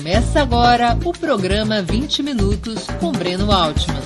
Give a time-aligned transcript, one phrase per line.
[0.00, 4.00] Começa agora o programa 20 Minutos com Breno Altman.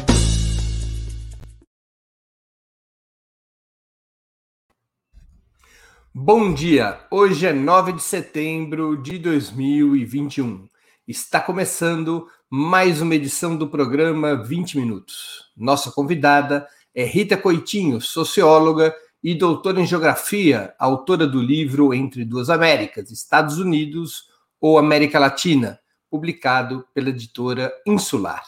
[6.13, 6.99] Bom dia!
[7.13, 10.67] Hoje é 9 de setembro de 2021.
[11.07, 15.45] Está começando mais uma edição do programa 20 Minutos.
[15.57, 22.51] Nossa convidada é Rita Coitinho, socióloga e doutora em geografia, autora do livro Entre Duas
[22.51, 24.25] Américas, Estados Unidos
[24.61, 25.79] ou América Latina,
[26.15, 28.45] publicado pela editora Insular.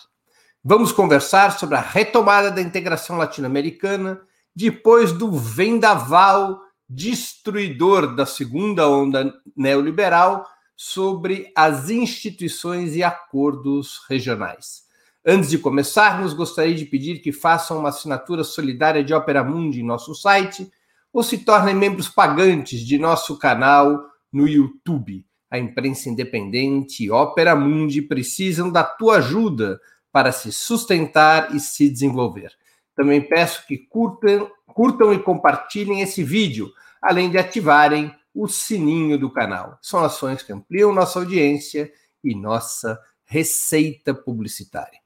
[0.63, 4.21] Vamos conversar sobre a retomada da integração latino-americana
[4.55, 10.47] depois do vendaval destruidor da segunda onda neoliberal
[10.77, 14.83] sobre as instituições e acordos regionais.
[15.27, 19.85] Antes de começarmos, gostaria de pedir que façam uma assinatura solidária de Opera Mundi em
[19.85, 20.71] nosso site
[21.13, 27.55] ou se tornem membros pagantes de nosso canal no YouTube a imprensa independente e Opera
[27.55, 29.81] Mundi precisam da tua ajuda
[30.11, 32.53] para se sustentar e se desenvolver.
[32.95, 39.31] Também peço que curtam, curtam e compartilhem esse vídeo, além de ativarem o sininho do
[39.31, 39.79] canal.
[39.83, 41.93] São ações que ampliam nossa audiência
[42.25, 44.99] e nossa receita publicitária.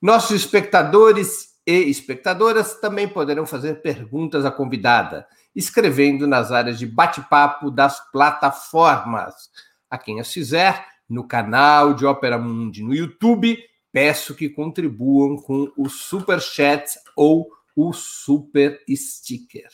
[0.00, 7.70] Nossos espectadores e espectadoras também poderão fazer perguntas à convidada, escrevendo nas áreas de bate-papo
[7.70, 9.34] das plataformas
[9.90, 13.58] a quem as fizer no canal de Opera Mundi no YouTube.
[13.90, 19.68] Peço que contribuam com o super chat ou o super sticker.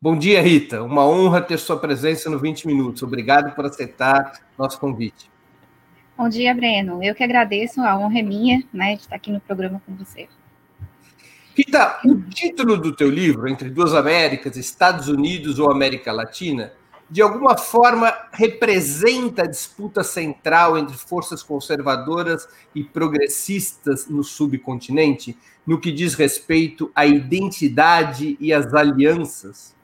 [0.00, 0.82] Bom dia, Rita.
[0.82, 3.02] Uma honra ter sua presença no 20 Minutos.
[3.02, 5.30] Obrigado por aceitar nosso convite.
[6.16, 7.02] Bom dia, Breno.
[7.02, 10.28] Eu que agradeço, a honra é minha, né, de estar aqui no programa com você.
[11.56, 16.72] Rita, o título do teu livro, Entre Duas Américas, Estados Unidos ou América Latina,
[17.14, 25.80] de alguma forma representa a disputa central entre forças conservadoras e progressistas no subcontinente, no
[25.80, 29.76] que diz respeito à identidade e às alianças?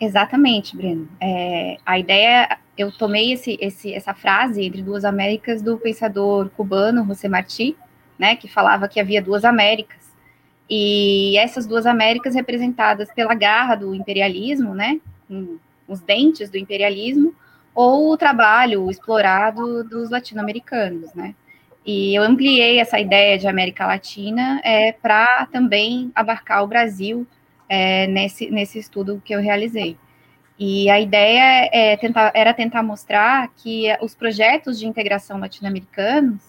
[0.00, 1.06] Exatamente, Breno.
[1.20, 7.04] É, a ideia, eu tomei esse, esse, essa frase entre duas Américas do pensador cubano
[7.04, 7.76] José Martí,
[8.18, 10.10] né, que falava que havia duas Américas.
[10.70, 14.98] E essas duas Américas representadas pela garra do imperialismo, né,
[15.86, 17.34] os dentes do imperialismo,
[17.74, 21.34] ou o trabalho explorado dos latino-americanos, né?
[21.84, 27.26] E eu ampliei essa ideia de América Latina é, para também abarcar o Brasil
[27.68, 29.96] é, nesse, nesse estudo que eu realizei.
[30.58, 36.42] E a ideia é tentar, era tentar mostrar que os projetos de integração latino-americanos,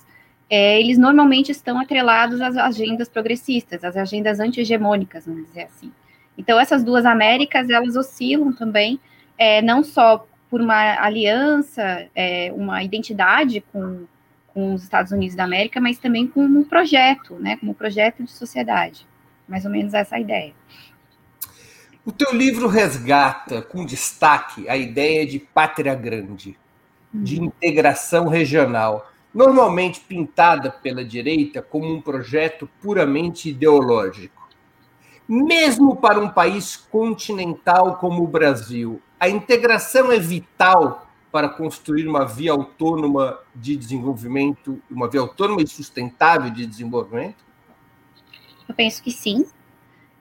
[0.49, 5.93] é, eles normalmente estão atrelados às agendas progressistas, às agendas anti-hegemônicas, vamos dizer assim.
[6.37, 8.99] Então, essas duas Américas, elas oscilam também,
[9.37, 14.05] é, não só por uma aliança, é, uma identidade com,
[14.47, 18.23] com os Estados Unidos da América, mas também como um projeto, né, como um projeto
[18.23, 19.07] de sociedade.
[19.47, 20.53] Mais ou menos essa ideia.
[22.03, 26.57] O teu livro resgata com destaque a ideia de pátria grande,
[27.13, 27.45] de uhum.
[27.45, 34.40] integração regional, normalmente pintada pela direita como um projeto puramente ideológico.
[35.33, 42.25] Mesmo para um país continental como o Brasil, a integração é vital para construir uma
[42.25, 47.45] via autônoma de desenvolvimento, uma via autônoma e sustentável de desenvolvimento?
[48.67, 49.45] Eu penso que sim.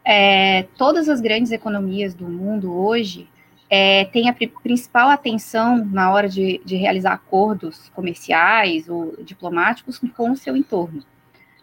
[0.04, 3.28] É, todas as grandes economias do mundo hoje
[3.68, 4.32] é, têm a
[4.62, 11.02] principal atenção na hora de, de realizar acordos comerciais ou diplomáticos com o seu entorno.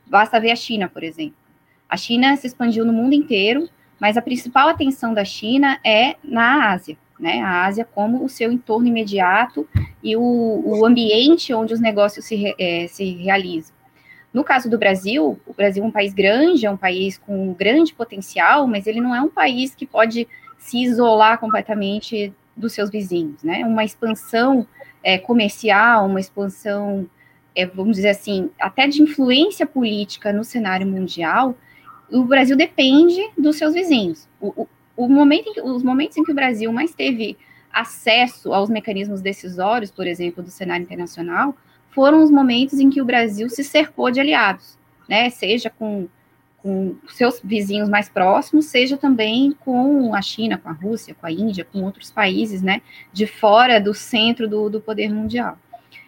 [0.05, 1.46] Basta ver a China, por exemplo.
[1.89, 3.69] A China se expandiu no mundo inteiro,
[3.99, 7.41] mas a principal atenção da China é na Ásia, né?
[7.41, 9.67] A Ásia como o seu entorno imediato
[10.03, 13.75] e o, o ambiente onde os negócios se, é, se realizam.
[14.33, 17.93] No caso do Brasil, o Brasil é um país grande, é um país com grande
[17.93, 20.27] potencial, mas ele não é um país que pode
[20.59, 23.65] se isolar completamente dos seus vizinhos, né?
[23.65, 24.67] Uma expansão
[25.01, 27.09] é, comercial, uma expansão,
[27.55, 31.55] é, vamos dizer assim, até de influência política no cenário mundial,
[32.11, 34.27] o Brasil depende dos seus vizinhos.
[34.39, 37.37] O, o, o momento que, os momentos em que o Brasil mais teve
[37.71, 41.55] acesso aos mecanismos decisórios, por exemplo, do cenário internacional,
[41.91, 44.77] foram os momentos em que o Brasil se cercou de aliados,
[45.07, 45.29] né?
[45.29, 46.07] Seja com,
[46.57, 51.31] com seus vizinhos mais próximos, seja também com a China, com a Rússia, com a
[51.31, 52.81] Índia, com outros países, né?
[53.11, 55.57] De fora do centro do, do poder mundial.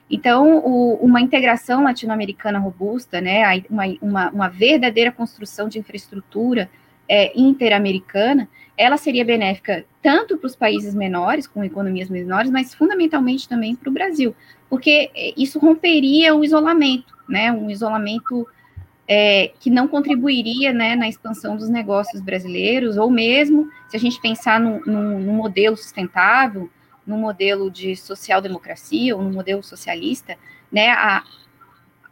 [0.10, 6.70] Então, o, uma integração latino-americana robusta, né, uma, uma, uma, verdadeira construção de infraestrutura
[7.08, 13.48] é, interamericana, ela seria benéfica tanto para os países menores, com economias menores, mas fundamentalmente
[13.48, 14.36] também para o Brasil,
[14.70, 17.52] porque isso romperia o isolamento, né?
[17.52, 18.48] Um isolamento
[19.08, 24.22] é, que não contribuiria né, na expansão dos negócios brasileiros, ou mesmo se a gente
[24.22, 26.70] pensar num, num modelo sustentável,
[27.10, 30.38] num modelo de social-democracia ou num modelo socialista,
[30.72, 31.24] né, a,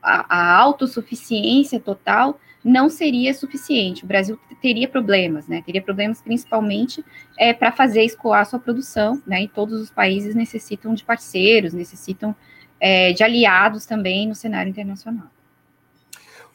[0.01, 4.03] a, a autossuficiência total não seria suficiente.
[4.03, 5.61] O Brasil teria problemas, né?
[5.65, 7.05] Teria problemas principalmente
[7.37, 9.43] é, para fazer escoar sua produção, né?
[9.43, 12.35] E todos os países necessitam de parceiros, necessitam
[12.79, 15.27] é, de aliados também no cenário internacional.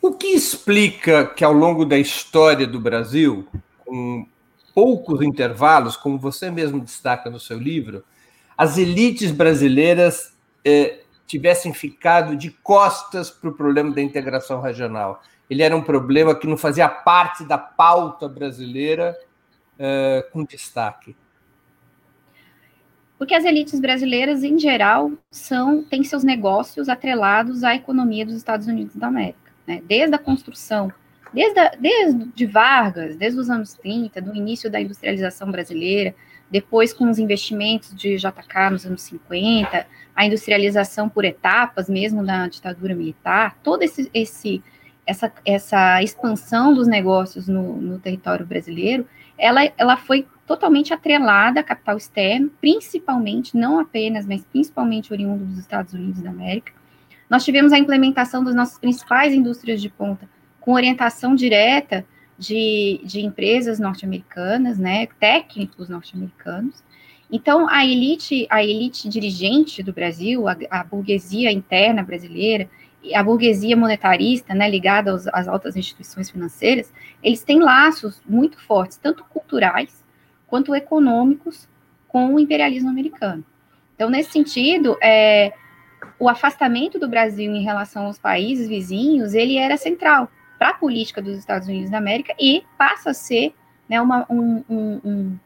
[0.03, 3.47] O que explica que ao longo da história do Brasil,
[3.79, 4.27] com
[4.75, 8.05] poucos intervalos, como você mesmo destaca no seu livro,
[8.57, 15.23] as elites brasileiras eh, tivessem ficado de costas para o problema da integração regional.
[15.49, 19.17] Ele era um problema que não fazia parte da pauta brasileira
[19.79, 21.17] eh, com destaque.
[23.19, 28.67] Porque as elites brasileiras, em geral, são têm seus negócios atrelados à economia dos Estados
[28.67, 29.83] Unidos da América né?
[29.87, 30.93] desde a construção,
[31.33, 36.15] desde, a, desde de Vargas, desde os anos 30, do início da industrialização brasileira,
[36.53, 42.47] depois com os investimentos de JK nos anos 50, a industrialização por etapas, mesmo da
[42.47, 44.63] ditadura militar, toda esse, esse,
[45.07, 51.65] essa, essa expansão dos negócios no, no território brasileiro, ela, ela foi totalmente atrelada a
[51.65, 56.71] capital externo, principalmente, não apenas, mas principalmente oriundo dos Estados Unidos da América,
[57.31, 60.29] nós tivemos a implementação das nossas principais indústrias de ponta,
[60.61, 62.05] com orientação direta
[62.43, 66.83] de, de empresas norte-americanas, né, técnicos norte-americanos.
[67.31, 72.69] Então, a elite, a elite dirigente do Brasil, a, a burguesia interna brasileira,
[73.15, 78.97] a burguesia monetarista, né, ligada aos, às altas instituições financeiras, eles têm laços muito fortes,
[78.97, 80.05] tanto culturais
[80.47, 81.69] quanto econômicos,
[82.09, 83.43] com o imperialismo americano.
[83.95, 85.55] Então, nesse sentido, é,
[86.19, 90.29] o afastamento do Brasil em relação aos países vizinhos, ele era central
[90.63, 93.53] para a política dos Estados Unidos da América e passa a ser
[93.89, 95.37] né, uma, um, um,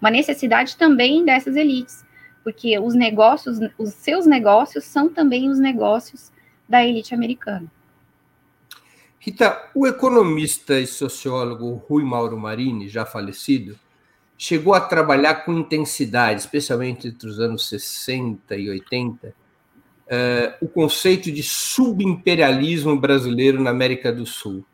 [0.00, 2.04] uma necessidade também dessas elites,
[2.42, 6.32] porque os negócios, os seus negócios são também os negócios
[6.68, 7.70] da elite americana.
[9.20, 13.78] Rita, o economista e sociólogo Rui Mauro Marini, já falecido,
[14.36, 19.32] chegou a trabalhar com intensidade, especialmente entre os anos 60 e 80,
[20.06, 24.64] uh, o conceito de subimperialismo brasileiro na América do Sul.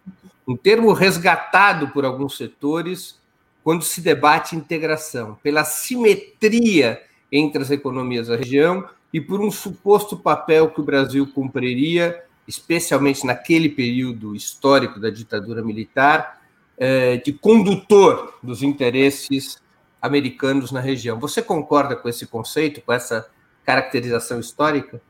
[0.47, 3.21] Um termo resgatado por alguns setores
[3.63, 10.17] quando se debate integração, pela simetria entre as economias da região e por um suposto
[10.17, 16.41] papel que o Brasil cumpriria, especialmente naquele período histórico da ditadura militar,
[16.79, 19.61] eh, de condutor dos interesses
[20.01, 21.21] americanos na região.
[21.21, 23.29] Você concorda com esse conceito, com essa
[23.65, 25.01] caracterização histórica?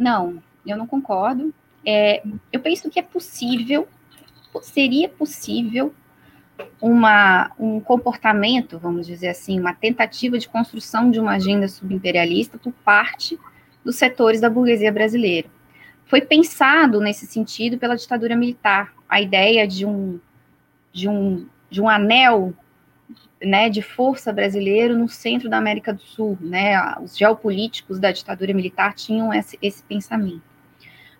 [0.00, 1.52] Não, eu não concordo.
[1.84, 3.86] É, eu penso que é possível,
[4.62, 5.94] seria possível
[6.80, 12.72] uma, um comportamento, vamos dizer assim, uma tentativa de construção de uma agenda subimperialista por
[12.82, 13.38] parte
[13.84, 15.50] dos setores da burguesia brasileira.
[16.06, 20.18] Foi pensado nesse sentido pela ditadura militar, a ideia de um,
[20.94, 22.54] de um, de um anel
[23.42, 28.52] né, de força brasileiro no centro da América do Sul, né, os geopolíticos da ditadura
[28.52, 30.42] militar tinham esse, esse pensamento.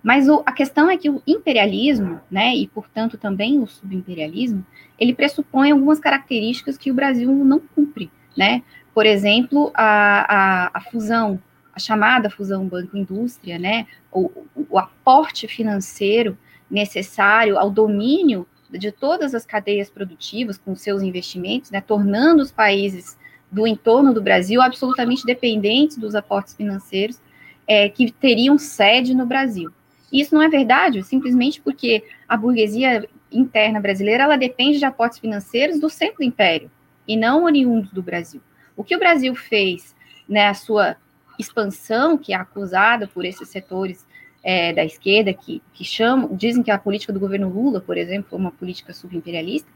[0.02, 4.64] Mas o, a questão é que o imperialismo, né, e portanto também o subimperialismo,
[4.99, 8.62] ele pressupõe algumas características que o Brasil não cumpre, né,
[8.94, 11.40] por exemplo, a, a, a fusão,
[11.73, 14.30] a chamada fusão banco-indústria, né, o,
[14.68, 16.37] o aporte financeiro
[16.70, 23.19] necessário ao domínio de todas as cadeias produtivas com seus investimentos, né, tornando os países
[23.50, 27.21] do entorno do Brasil absolutamente dependentes dos aportes financeiros
[27.67, 29.71] é, que teriam sede no Brasil.
[30.12, 35.79] Isso não é verdade, simplesmente porque a burguesia interna brasileira ela depende de aportes financeiros
[35.79, 36.71] do centro do império
[37.07, 38.41] e não oriundos do Brasil.
[38.77, 39.95] O que o Brasil fez,
[40.29, 40.97] né, a sua
[41.39, 44.07] expansão, que é acusada por esses setores
[44.42, 48.30] é, da esquerda que, que chamam, dizem que a política do governo Lula, por exemplo,
[48.30, 49.68] foi uma política subimperialista,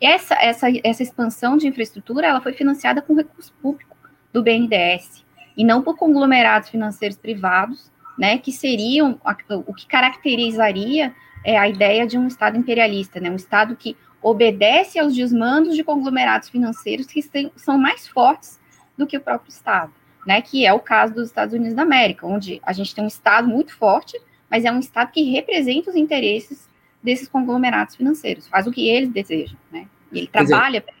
[0.00, 3.96] essa, essa, essa expansão de infraestrutura ela foi financiada com recurso público
[4.32, 5.24] do BNDES
[5.56, 9.20] e não por conglomerados financeiros privados, né, que seriam
[9.66, 14.98] o que caracterizaria é, a ideia de um Estado imperialista, né, um Estado que obedece
[14.98, 17.22] aos desmandos de conglomerados financeiros que
[17.56, 18.58] são mais fortes
[18.96, 19.92] do que o próprio Estado
[20.26, 23.08] né, que é o caso dos Estados Unidos da América, onde a gente tem um
[23.08, 26.68] Estado muito forte, mas é um Estado que representa os interesses
[27.02, 29.86] desses conglomerados financeiros, faz o que eles desejam, né?
[30.10, 30.94] E ele trabalha para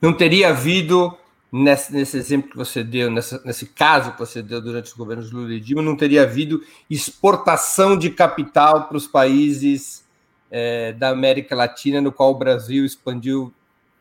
[0.00, 1.16] Não teria havido
[1.52, 5.30] nesse, nesse exemplo que você deu, nessa, nesse caso que você deu durante os governos
[5.30, 10.06] Lula e Dilma, não teria havido exportação de capital para os países
[10.50, 13.52] é, da América Latina, no qual o Brasil expandiu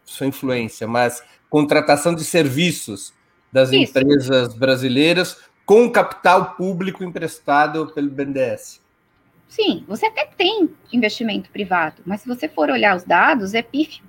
[0.05, 3.13] sua influência, mas contratação de serviços
[3.55, 3.97] das Isso.
[3.97, 8.81] empresas brasileiras com capital público emprestado pelo BNDES.
[9.47, 14.03] Sim, você até tem investimento privado, mas se você for olhar os dados, é pífio.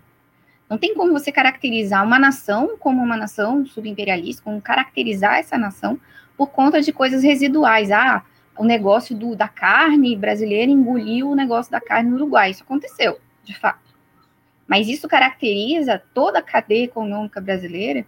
[0.69, 5.97] Não tem como você caracterizar uma nação como uma nação subimperialista, como caracterizar essa nação
[6.37, 7.93] por conta de coisas residuais.
[7.93, 8.25] Ah,
[8.59, 12.51] o negócio do, da carne brasileira engoliu o negócio da carne no Uruguai.
[12.51, 13.95] Isso aconteceu, de fato.
[14.67, 18.05] Mas isso caracteriza toda a cadeia econômica brasileira?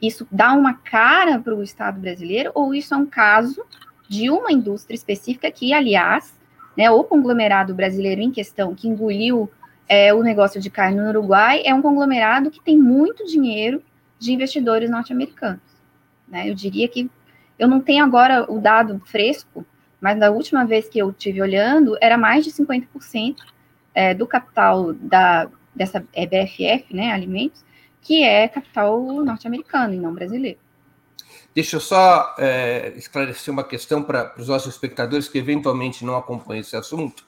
[0.00, 2.50] Isso dá uma cara para o Estado brasileiro?
[2.54, 3.64] Ou isso é um caso
[4.08, 6.34] de uma indústria específica que, aliás,
[6.76, 9.50] né, o conglomerado brasileiro em questão, que engoliu
[9.88, 13.82] é, o negócio de carne no Uruguai, é um conglomerado que tem muito dinheiro
[14.18, 15.60] de investidores norte-americanos.
[16.28, 16.48] Né?
[16.48, 17.10] Eu diria que
[17.58, 19.66] eu não tenho agora o dado fresco,
[20.00, 23.36] mas da última vez que eu tive olhando, era mais de 50%
[23.94, 27.64] é, do capital da, dessa é, BFF, né, alimentos,
[28.08, 30.58] que é capital norte-americano e não brasileiro.
[31.54, 36.62] Deixa eu só é, esclarecer uma questão para os nossos espectadores que eventualmente não acompanham
[36.62, 37.26] esse assunto.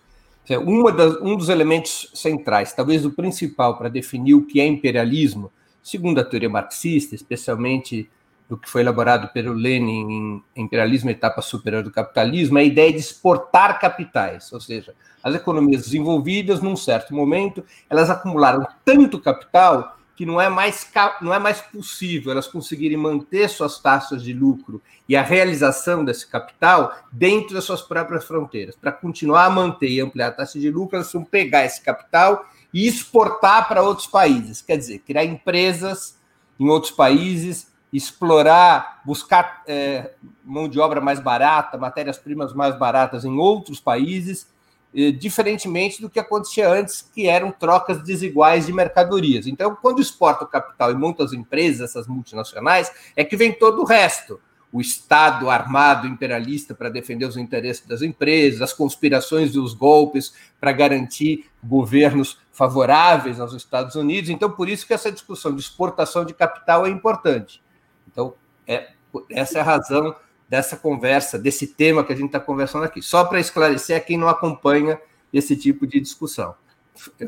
[0.64, 5.52] Uma das, um dos elementos centrais, talvez o principal, para definir o que é imperialismo,
[5.82, 8.08] segundo a teoria marxista, especialmente
[8.48, 12.90] do que foi elaborado pelo Lenin em Imperialismo Etapa Superior do Capitalismo, é a ideia
[12.90, 19.99] de exportar capitais, ou seja, as economias desenvolvidas, num certo momento, elas acumularam tanto capital
[20.20, 20.86] que não é mais,
[21.22, 26.26] não é mais possível elas conseguirem manter suas taxas de lucro e a realização desse
[26.26, 28.76] capital dentro das suas próprias fronteiras.
[28.76, 32.44] Para continuar a manter e ampliar a taxa de lucro, elas vão pegar esse capital
[32.70, 36.18] e exportar para outros países, quer dizer, criar empresas
[36.58, 40.12] em outros países explorar, buscar é,
[40.44, 44.46] mão de obra mais barata, matérias-primas mais baratas em outros países,
[44.92, 49.46] diferentemente do que acontecia antes, que eram trocas desiguais de mercadorias.
[49.46, 53.82] Então, quando exporta o capital e monta as empresas, essas multinacionais, é que vem todo
[53.82, 54.40] o resto.
[54.72, 60.32] O Estado armado imperialista para defender os interesses das empresas, as conspirações e os golpes
[60.60, 64.30] para garantir governos favoráveis aos Estados Unidos.
[64.30, 67.62] Então, por isso que essa discussão de exportação de capital é importante.
[68.10, 68.34] Então,
[68.66, 68.90] é,
[69.30, 70.14] essa é a razão
[70.50, 73.00] dessa conversa, desse tema que a gente está conversando aqui.
[73.00, 75.00] Só para esclarecer a quem não acompanha
[75.32, 76.56] esse tipo de discussão.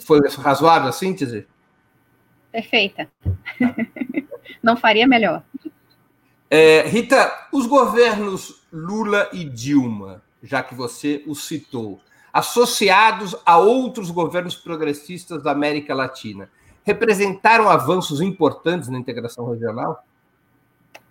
[0.00, 1.47] Foi razoável a síntese?
[2.50, 3.09] Perfeita.
[4.61, 5.45] não faria melhor.
[6.50, 12.00] É, Rita, os governos Lula e Dilma, já que você os citou,
[12.33, 16.50] associados a outros governos progressistas da América Latina,
[16.83, 20.05] representaram avanços importantes na integração regional?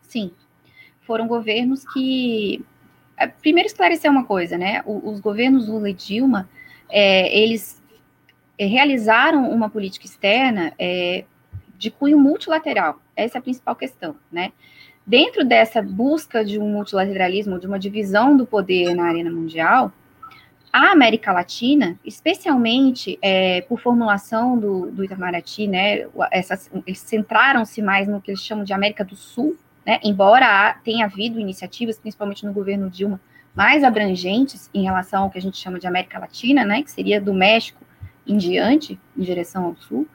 [0.01, 0.33] Sim,
[1.11, 2.63] foram governos que.
[3.17, 4.81] É, primeiro, esclarecer uma coisa, né?
[4.85, 6.49] Os governos Lula e Dilma,
[6.89, 7.83] é, eles
[8.57, 11.25] é, realizaram uma política externa é,
[11.77, 13.01] de cunho multilateral.
[13.13, 14.53] Essa é a principal questão, né?
[15.05, 19.91] Dentro dessa busca de um multilateralismo, de uma divisão do poder na arena mundial,
[20.71, 28.07] a América Latina, especialmente é, por formulação do, do Itamaraty, né, essas, eles centraram-se mais
[28.07, 32.53] no que eles chamam de América do Sul, né, embora tenha havido iniciativas, principalmente no
[32.53, 33.19] governo Dilma,
[33.53, 37.19] mais abrangentes em relação ao que a gente chama de América Latina, né, que seria
[37.19, 37.83] do México
[38.25, 40.07] em diante, em direção ao sul,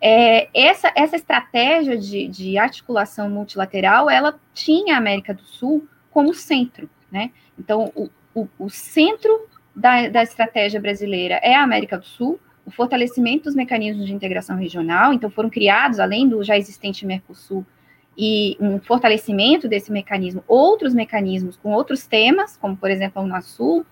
[0.00, 6.34] é, essa, essa estratégia de, de, articulação multilateral, ela tinha a América do Sul como
[6.34, 7.30] centro, né?
[7.58, 12.70] Então, o, o, o centro da, da estratégia brasileira é a América do Sul, o
[12.70, 17.64] fortalecimento dos mecanismos de integração regional, então foram criados, além do já existente Mercosul,
[18.16, 23.84] e um fortalecimento desse mecanismo, outros mecanismos com outros temas, como por exemplo a Unasul,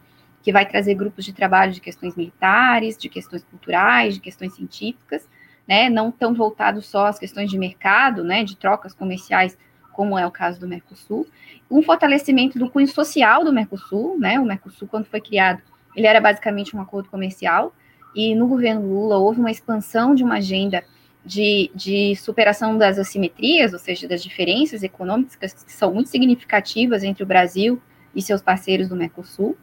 [0.43, 5.29] que vai trazer grupos de trabalho de questões militares, de questões culturais, de questões científicas,
[5.67, 9.57] né, não tão voltados só às questões de mercado, né, de trocas comerciais,
[9.93, 11.27] como é o caso do Mercosul,
[11.71, 15.63] um fortalecimento do cunho social do Mercosul, né, o Mercosul quando foi criado,
[15.97, 17.75] ele era basicamente um acordo comercial,
[18.15, 20.85] e no governo Lula houve uma expansão de uma agenda
[21.25, 27.23] de, de superação das assimetrias, ou seja, das diferenças econômicas que são muito significativas entre
[27.23, 27.81] o Brasil
[28.15, 29.57] e seus parceiros do Mercosul.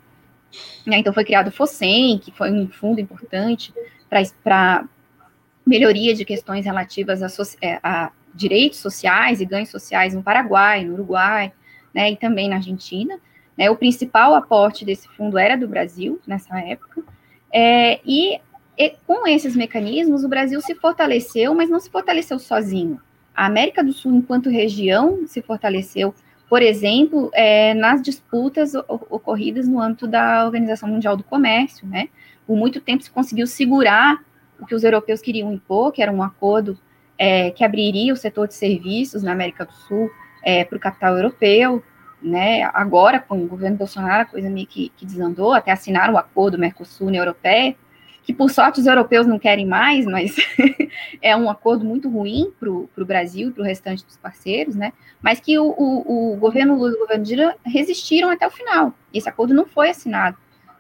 [0.86, 3.74] Né, então, foi criado o FOSEM, que foi um fundo importante
[4.44, 4.86] para
[5.66, 10.94] melhoria de questões relativas a, é, a, direitos sociais e ganhos sociais no Paraguai, no
[10.94, 11.54] Uruguai,
[11.94, 13.20] né, e também na Argentina.
[13.58, 17.04] Né, o principal aporte desse fundo era do Brasil, nessa época,
[17.54, 18.42] é, e
[18.82, 23.00] e com esses mecanismos, o Brasil se fortaleceu, mas não se fortaleceu sozinho.
[23.36, 26.16] A América do Sul, enquanto região, se fortaleceu,
[26.50, 32.10] por exemplo, é, nas disputas ocorridas no âmbito da Organização Mundial do Comércio, né?
[32.48, 34.20] Por muito tempo se conseguiu segurar
[34.60, 36.76] o que os europeus queriam impor, que era um acordo
[37.20, 40.10] é, que abriria o setor de serviços na América do Sul
[40.44, 41.84] é, para o capital europeu,
[42.20, 42.64] né?
[42.74, 46.58] Agora, com o governo Bolsonaro, a coisa meio que, que desandou, até assinaram o acordo
[46.58, 47.76] Mercosul-União Europeia,
[48.24, 50.36] que por sorte os europeus não querem mais, mas
[51.22, 54.94] é um acordo muito ruim para o Brasil e para o restante dos parceiros, né?
[55.22, 58.94] Mas que o, o, o governo Lula e o governo Dilma resistiram até o final.
[59.14, 60.38] Esse acordo não foi assinado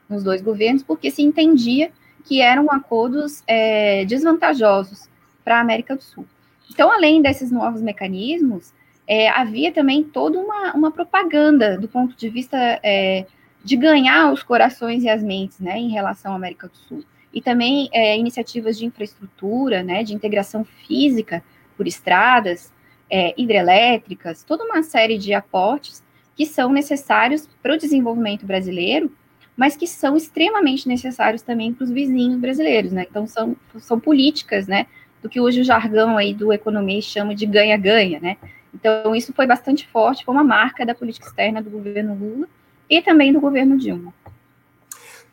[0.07, 1.91] nos dois governos, porque se entendia
[2.25, 5.09] que eram acordos é, desvantajosos
[5.43, 6.25] para a América do Sul.
[6.71, 8.71] Então, além desses novos mecanismos,
[9.07, 13.25] é, havia também toda uma, uma, propaganda do ponto de vista é,
[13.63, 17.41] de ganhar os corações e as mentes né, em relação à América do Sul e
[17.41, 21.43] também é, iniciativas de infraestrutura, né, de integração física
[21.77, 22.71] por estradas,
[23.09, 26.03] é, hidrelétricas, toda uma série de aportes
[26.35, 29.11] que são necessários para o desenvolvimento brasileiro,
[29.55, 33.05] mas que são extremamente necessários também para os vizinhos brasileiros, né?
[33.09, 34.87] Então são, são políticas, né,
[35.21, 38.37] do que hoje o jargão aí do economês chama de ganha-ganha, né?
[38.73, 42.47] Então isso foi bastante forte, foi uma marca da política externa do governo Lula
[42.89, 44.13] e também do governo Dilma.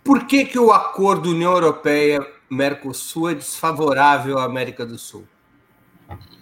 [0.09, 5.29] Por que, que o acordo União Europeia-Mercosul é desfavorável à América do Sul?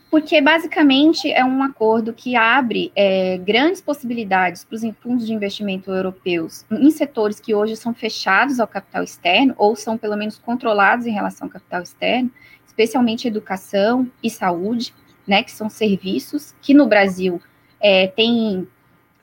[0.08, 5.90] Porque basicamente é um acordo que abre é, grandes possibilidades para os fundos de investimento
[5.90, 11.04] europeus em setores que hoje são fechados ao capital externo ou são pelo menos controlados
[11.04, 12.30] em relação ao capital externo,
[12.64, 14.94] especialmente educação e saúde,
[15.26, 17.42] né, que são serviços que no Brasil
[17.80, 18.68] é, tem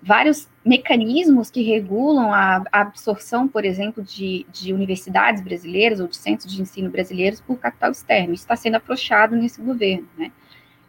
[0.04, 6.54] vários mecanismos que regulam a, absorção, por exemplo, de, de, universidades brasileiras ou de centros
[6.54, 8.34] de ensino brasileiros por capital externo.
[8.34, 10.32] Isso está sendo afrouxado nesse governo, né?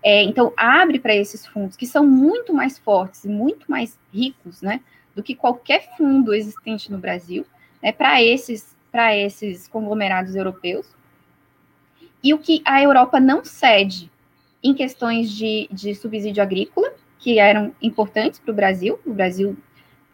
[0.03, 4.61] É, então, abre para esses fundos, que são muito mais fortes e muito mais ricos,
[4.61, 4.81] né,
[5.15, 7.47] do que qualquer fundo existente no Brasil,
[7.83, 8.77] né, para esses,
[9.15, 10.87] esses conglomerados europeus.
[12.23, 14.11] E o que a Europa não cede
[14.63, 16.93] em questões de, de subsídio agrícola,
[17.25, 19.01] que eram importantes para o Brasil.
[19.07, 19.57] O Brasil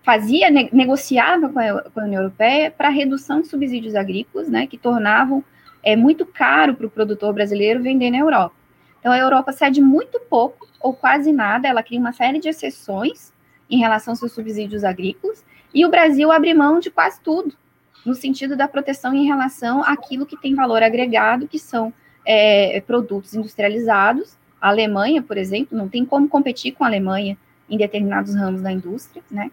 [0.00, 4.78] fazia, negociava com a, com a União Europeia para redução de subsídios agrícolas, né, que
[4.78, 5.42] tornavam
[5.82, 8.54] é, muito caro para o produtor brasileiro vender na Europa.
[9.00, 13.32] Então, a Europa cede muito pouco, ou quase nada, ela cria uma série de exceções
[13.68, 15.44] em relação aos seus subsídios agrícolas,
[15.74, 17.56] e o Brasil abre mão de quase tudo,
[18.06, 21.92] no sentido da proteção em relação àquilo que tem valor agregado, que são
[22.24, 27.36] é, produtos industrializados, a Alemanha, por exemplo, não tem como competir com a Alemanha
[27.68, 29.50] em determinados ramos da indústria, né?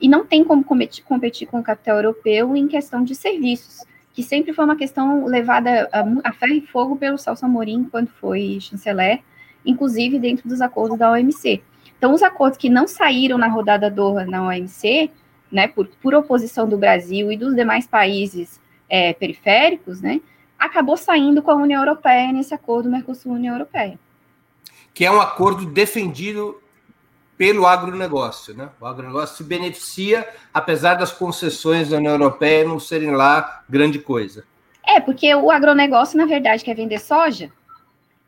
[0.00, 4.52] E não tem como competir, com o capital europeu em questão de serviços, que sempre
[4.52, 9.20] foi uma questão levada a, a ferro e fogo pelo Celso Amorim quando foi chanceler,
[9.64, 11.62] inclusive dentro dos acordos da OMC.
[11.98, 15.10] Então, os acordos que não saíram na rodada Doha na OMC,
[15.50, 20.20] né, por, por oposição do Brasil e dos demais países é, periféricos, né,
[20.58, 23.98] acabou saindo com a União Europeia nesse acordo Mercosul-União Europeia
[24.96, 26.58] que é um acordo defendido
[27.36, 28.54] pelo agronegócio.
[28.56, 28.70] Né?
[28.80, 34.44] O agronegócio se beneficia, apesar das concessões da União Europeia não serem lá grande coisa.
[34.82, 37.52] É, porque o agronegócio, na verdade, quer vender soja,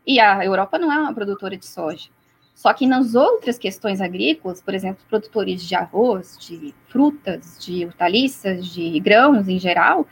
[0.06, 2.10] e a Europa não é uma produtora de soja.
[2.54, 8.66] Só que nas outras questões agrícolas, por exemplo, produtores de arroz, de frutas, de hortaliças,
[8.66, 10.06] de grãos em geral,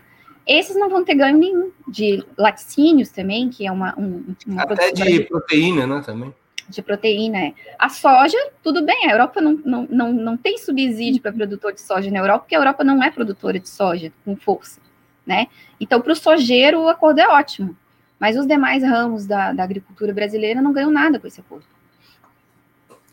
[0.47, 1.71] esses não vão ter ganho nenhum.
[1.87, 3.99] De laticínios também, que é uma.
[3.99, 6.03] Um, uma Até de proteína, né?
[6.07, 6.33] Também
[6.69, 7.55] de proteína é.
[7.79, 11.81] A soja, tudo bem, a Europa não, não, não, não tem subsídio para produtor de
[11.81, 14.81] soja na Europa, porque a Europa não é produtora de soja com força,
[15.27, 15.49] né?
[15.81, 17.77] Então, para o sojeiro, o acordo é ótimo,
[18.19, 21.67] mas os demais ramos da, da agricultura brasileira não ganham nada com esse acordo.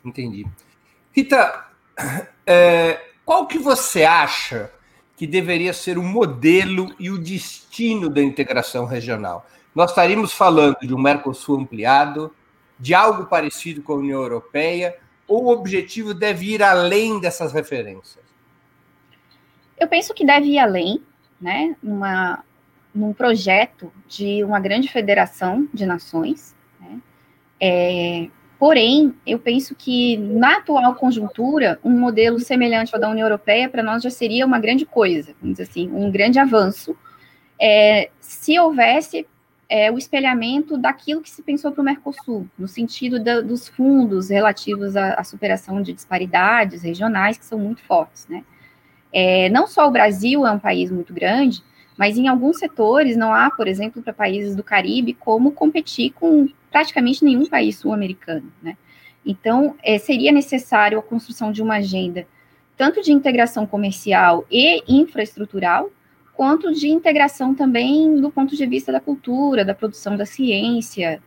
[0.04, 0.46] Entendi.
[1.12, 1.66] Rita,
[2.46, 4.72] é, qual que você acha
[5.16, 9.48] que deveria ser o modelo e o destino da integração regional?
[9.74, 12.34] Nós estaríamos falando de um Mercosul ampliado,
[12.84, 14.94] de algo parecido com a União Europeia,
[15.26, 18.26] ou o objetivo deve ir além dessas referências?
[19.80, 21.02] Eu penso que deve ir além,
[21.40, 22.44] né, numa,
[22.94, 26.54] num projeto de uma grande federação de nações.
[26.78, 27.00] Né?
[27.58, 28.28] É,
[28.60, 33.82] porém, eu penso que na atual conjuntura, um modelo semelhante ao da União Europeia, para
[33.82, 36.98] nós já seria uma grande coisa, vamos dizer assim, um grande avanço.
[37.58, 39.26] É, se houvesse
[39.70, 44.30] é, o espelhamento daquilo que se pensou para o Mercosul, no sentido da, dos fundos
[44.30, 48.44] relativos à, à, superação de disparidades regionais, que são muito fortes, né?
[49.12, 51.64] É, não só o Brasil é um país muito grande,
[51.98, 56.48] mas em alguns setores não há, por exemplo, para países do Caribe, como competir com
[56.72, 58.76] praticamente nenhum país sul-americano, né?
[59.26, 62.28] Então, é, seria necessário a construção de uma agenda
[62.78, 65.90] tanto de integração comercial e infraestrutural,
[66.36, 71.22] quanto de integração também do ponto de vista da cultura, da produção da ciência,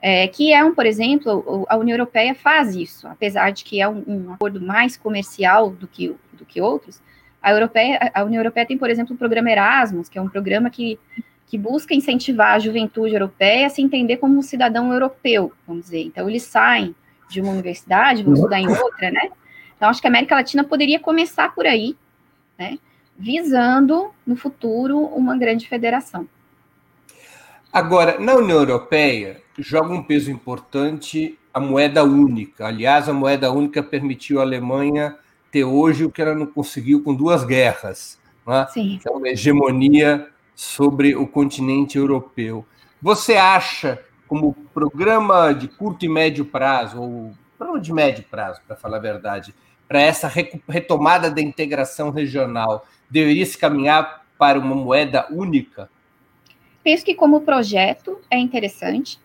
[0.00, 3.88] é, que é um, por exemplo, a União Europeia faz isso, apesar de que é
[3.88, 7.00] um, um acordo mais comercial do que, do que outros,
[7.42, 10.70] a, Europeia, a União Europeia tem, por exemplo, o programa Erasmus, que é um programa
[10.70, 10.98] que,
[11.46, 16.02] que busca incentivar a juventude europeia a se entender como um cidadão europeu, vamos dizer.
[16.02, 16.94] Então, eles saem
[17.28, 19.30] de uma universidade, vão estudar em outra, né?
[19.76, 21.96] Então, acho que a América Latina poderia começar por aí,
[22.56, 22.78] né?
[23.18, 26.26] Visando, no futuro, uma grande federação.
[27.72, 32.66] Agora, na União Europeia, joga um peso importante a moeda única.
[32.66, 35.16] Aliás, a moeda única permitiu à Alemanha
[35.50, 38.18] ter hoje o que ela não conseguiu com duas guerras.
[38.46, 38.66] Né?
[38.70, 39.00] Sim.
[39.06, 42.64] É uma hegemonia sobre o continente europeu.
[43.00, 48.76] Você acha, como programa de curto e médio prazo, ou programa de médio prazo, para
[48.76, 49.54] falar a verdade,
[49.92, 50.26] para essa
[50.66, 55.90] retomada da integração regional, deveria se caminhar para uma moeda única?
[56.82, 59.20] Penso que como projeto é interessante.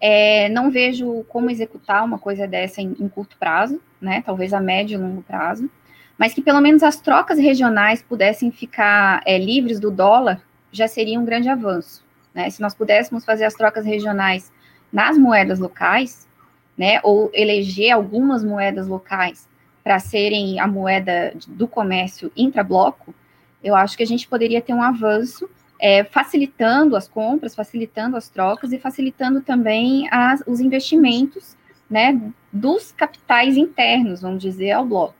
[0.00, 4.20] É, não vejo como executar uma coisa dessa em, em, curto prazo, né?
[4.26, 5.70] Talvez a médio e longo prazo,
[6.18, 11.20] mas que pelo menos as trocas regionais pudessem ficar é, livres do dólar já seria
[11.20, 12.04] um grande avanço,
[12.34, 12.50] né?
[12.50, 14.52] Se nós pudéssemos fazer as trocas regionais
[14.92, 16.28] nas moedas locais,
[16.76, 16.98] né?
[17.04, 19.53] Ou eleger algumas moedas locais
[19.84, 23.14] para serem a moeda do comércio intra-bloco,
[23.62, 28.28] eu acho que a gente poderia ter um avanço é, facilitando as compras, facilitando as
[28.28, 31.56] trocas e facilitando também as, os investimentos
[31.88, 32.18] né,
[32.50, 35.14] dos capitais internos, vamos dizer, ao bloco.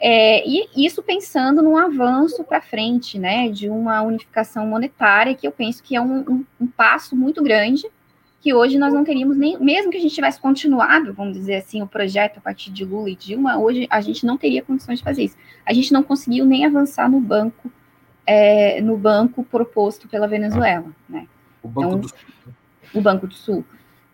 [0.00, 5.52] É, e isso pensando num avanço para frente, né, de uma unificação monetária, que eu
[5.52, 7.86] penso que é um, um, um, passo muito grande,
[8.42, 11.80] que hoje nós não teríamos nem, mesmo que a gente tivesse continuado, vamos dizer assim,
[11.80, 15.04] o projeto a partir de Lula e Dilma, hoje a gente não teria condições de
[15.04, 15.36] fazer isso.
[15.64, 17.70] A gente não conseguiu nem avançar no banco
[18.26, 21.26] é, no banco proposto pela Venezuela, né?
[21.62, 22.54] O Banco então, do Sul.
[22.94, 23.64] O Banco do Sul.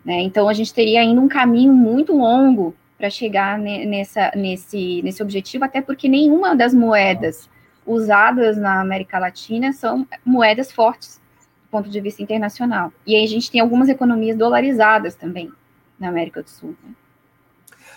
[0.05, 0.21] Né?
[0.23, 5.65] Então, a gente teria ainda um caminho muito longo para chegar nessa, nesse, nesse objetivo,
[5.65, 7.49] até porque nenhuma das moedas
[7.87, 11.21] usadas na América Latina são moedas fortes
[11.71, 12.93] ponto de vista internacional.
[13.07, 15.53] E aí a gente tem algumas economias dolarizadas também
[15.99, 16.77] na América do Sul.
[16.83, 16.91] Né?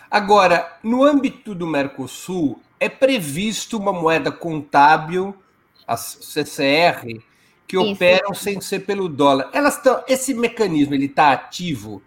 [0.10, 5.36] Agora, no âmbito do Mercosul, é previsto uma moeda contábil
[5.88, 7.21] as CCR,
[7.67, 7.93] que Isso.
[7.93, 9.49] operam sem ser pelo dólar.
[9.53, 10.03] Elas estão.
[10.07, 12.01] Esse mecanismo ele está ativo?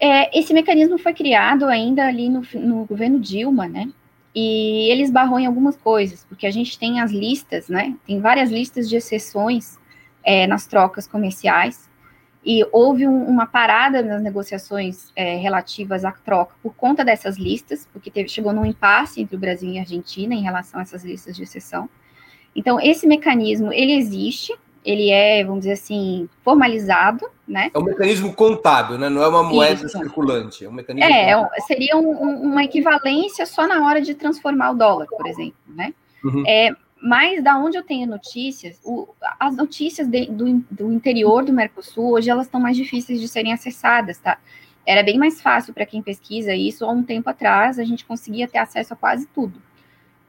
[0.00, 3.90] É, esse mecanismo foi criado ainda ali no, no governo Dilma, né?
[4.34, 7.94] E ele esbarrou em algumas coisas, porque a gente tem as listas, né?
[8.06, 9.78] Tem várias listas de exceções
[10.24, 11.88] é, nas trocas comerciais,
[12.44, 17.88] e houve um, uma parada nas negociações é, relativas à troca por conta dessas listas,
[17.92, 21.04] porque teve, chegou num impasse entre o Brasil e a Argentina em relação a essas
[21.04, 21.88] listas de exceção.
[22.54, 27.70] Então, esse mecanismo, ele existe, ele é, vamos dizer assim, formalizado, né?
[27.72, 29.08] É um mecanismo contábil, né?
[29.08, 29.98] Não é uma moeda Isso.
[29.98, 31.64] circulante, é um mecanismo É, contábil.
[31.66, 32.10] seria um,
[32.42, 35.94] uma equivalência só na hora de transformar o dólar, por exemplo, né?
[36.22, 36.44] Uhum.
[36.46, 36.70] É,
[37.04, 39.06] mas da onde eu tenho notícias, o,
[39.38, 43.52] as notícias de, do, do interior do Mercosul, hoje elas estão mais difíceis de serem
[43.52, 44.38] acessadas, tá?
[44.86, 48.48] Era bem mais fácil para quem pesquisa isso há um tempo atrás, a gente conseguia
[48.48, 49.60] ter acesso a quase tudo.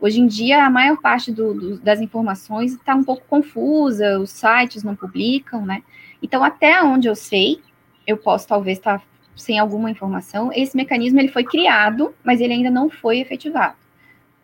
[0.02, 4.32] Hoje em dia, a maior parte do, do, das informações está um pouco confusa, os
[4.32, 5.82] sites não publicam, né?
[6.22, 7.62] Então, até onde eu sei,
[8.06, 12.52] eu posso talvez estar tá sem alguma informação, esse mecanismo ele foi criado, mas ele
[12.52, 13.78] ainda não foi efetivado.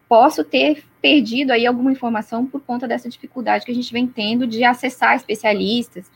[0.07, 4.45] Posso ter perdido aí alguma informação por conta dessa dificuldade que a gente vem tendo
[4.45, 6.11] de acessar especialistas.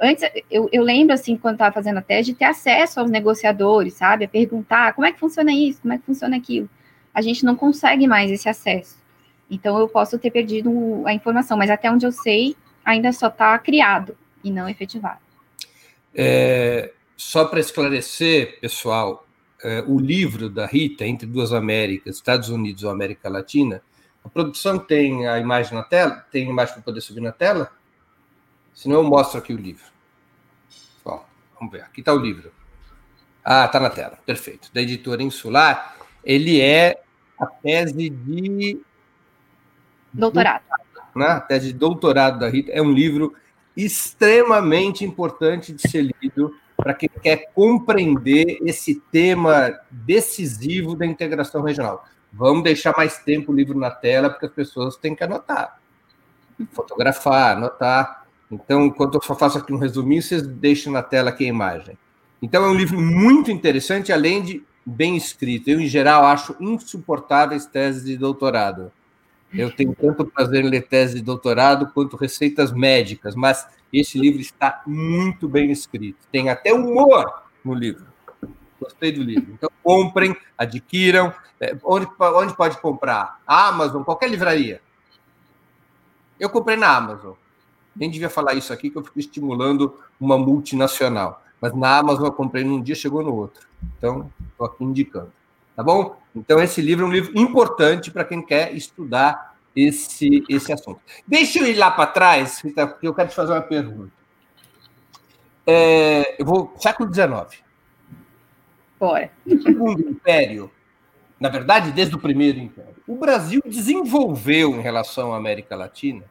[0.00, 3.94] Antes, eu, eu lembro, assim, quando estava fazendo a tese, de ter acesso aos negociadores,
[3.94, 4.26] sabe?
[4.26, 6.68] A perguntar como é que funciona isso, como é que funciona aquilo
[7.16, 8.98] a gente não consegue mais esse acesso.
[9.50, 10.70] Então, eu posso ter perdido
[11.06, 15.20] a informação, mas até onde eu sei, ainda só está criado e não efetivado.
[16.14, 19.26] É, só para esclarecer, pessoal,
[19.64, 23.80] é, o livro da Rita, Entre Duas Américas, Estados Unidos ou América Latina,
[24.26, 26.26] a produção tem a imagem na tela?
[26.32, 27.70] Tem imagem para poder subir na tela?
[28.74, 29.84] Senão eu mostro aqui o livro.
[31.04, 31.82] Bom, vamos ver.
[31.82, 32.52] Aqui está o livro.
[33.44, 34.18] Ah, está na tela.
[34.26, 34.68] Perfeito.
[34.74, 35.96] Da editora Insular.
[36.24, 37.00] Ele é
[37.38, 38.80] a tese de
[40.12, 40.64] doutorado.
[41.14, 41.26] Né?
[41.26, 43.32] A tese de doutorado da Rita é um livro
[43.76, 52.04] extremamente importante de ser lido para quem quer compreender esse tema decisivo da integração regional.
[52.36, 55.78] Vamos deixar mais tempo o livro na tela, porque as pessoas têm que anotar,
[56.70, 58.26] fotografar, anotar.
[58.50, 61.96] Então, enquanto eu faço aqui um resuminho, vocês deixem na tela aqui a imagem.
[62.42, 65.68] Então é um livro muito interessante, além de bem escrito.
[65.68, 68.92] Eu, em geral, acho insuportáveis teses de doutorado.
[69.52, 74.40] Eu tenho tanto prazer em ler tese de doutorado quanto receitas médicas, mas esse livro
[74.40, 76.18] está muito bem escrito.
[76.30, 78.06] Tem até humor no livro.
[78.80, 79.52] Gostei do livro.
[79.52, 81.32] Então, comprem, adquiram.
[81.60, 83.40] É, onde, onde pode comprar?
[83.46, 84.80] Amazon, qualquer livraria.
[86.38, 87.32] Eu comprei na Amazon.
[87.94, 91.42] Nem devia falar isso aqui, que eu fico estimulando uma multinacional.
[91.60, 93.66] Mas na Amazon eu comprei num dia, chegou no outro.
[93.96, 95.32] Então, estou aqui indicando.
[95.74, 96.16] Tá bom?
[96.34, 101.00] Então, esse livro é um livro importante para quem quer estudar esse, esse assunto.
[101.26, 104.12] Deixa eu ir lá para trás, porque eu quero te fazer uma pergunta.
[105.66, 106.72] É, eu vou.
[106.78, 107.65] Século XIX.
[108.98, 109.30] Bora.
[109.44, 110.70] O segundo império,
[111.38, 116.24] na verdade, desde o primeiro império, o Brasil desenvolveu em relação à América Latina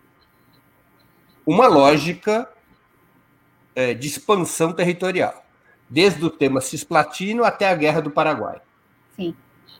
[1.45, 2.49] uma lógica
[3.75, 5.45] é, de expansão territorial,
[5.89, 8.59] desde o tema cisplatino até a Guerra do Paraguai.
[9.15, 9.35] Sim.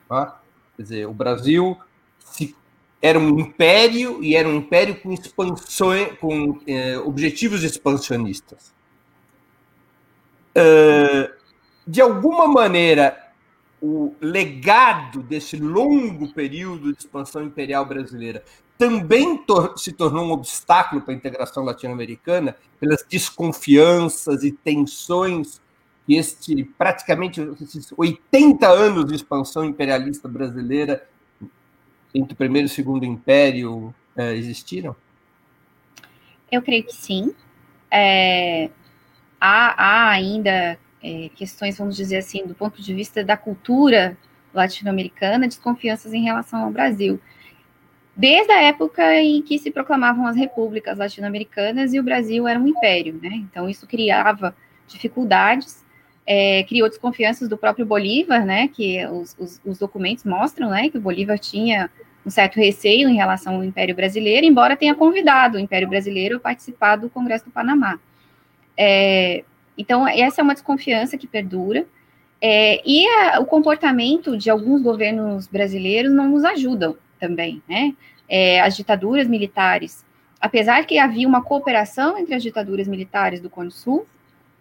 [0.08, 0.40] Tá?
[0.76, 1.78] Quer dizer, o Brasil
[2.20, 2.56] se,
[3.02, 8.74] era um império e era um império com expansões, com é, objetivos expansionistas.
[10.58, 11.35] Uh,
[11.88, 13.32] de alguma maneira,
[13.82, 18.44] o legado desse longo período de expansão imperial brasileira
[18.78, 25.62] também tor se tornou um obstáculo para a integração latino-americana pelas desconfianças e tensões
[26.06, 31.08] que este praticamente esses 80 anos de expansão imperialista brasileira
[32.14, 34.96] entre o primeiro e o segundo império é, existiram?
[36.52, 37.34] Eu creio que sim.
[37.92, 38.70] É,
[39.40, 44.18] há, há ainda é, questões, vamos dizer assim, do ponto de vista da cultura
[44.54, 47.20] latino-americana, desconfianças em relação ao Brasil.
[48.16, 52.68] Desde a época em que se proclamavam as repúblicas latino-americanas e o Brasil era um
[52.68, 53.32] império, né?
[53.34, 54.56] Então, isso criava
[54.88, 55.84] dificuldades,
[56.26, 58.70] é, criou desconfianças do próprio Bolívar, né?
[58.70, 60.90] Que os, os, os documentos mostram, né?
[60.90, 61.90] Que o Bolívar tinha
[62.26, 66.40] um certo receio em relação ao Império Brasileiro, embora tenha convidado o Império Brasileiro a
[66.40, 68.00] participar do Congresso do Panamá.
[68.78, 69.44] É,
[69.78, 71.86] então, essa é uma desconfiança que perdura.
[72.42, 77.96] É, e a, o comportamento de alguns governos brasileiros não nos ajudam também, né?
[78.28, 80.06] É, as ditaduras militares,
[80.40, 84.06] apesar que havia uma cooperação entre as ditaduras militares do Cone Sul,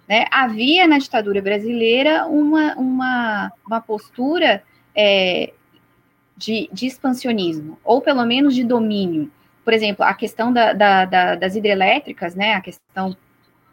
[0.08, 4.62] né, havia na ditadura brasileira uma, uma, uma postura
[4.94, 5.52] é,
[6.36, 9.30] de, de, expansionismo, ou pelo menos de domínio.
[9.64, 13.16] Por exemplo, a questão da, da, da, das hidrelétricas, né, a questão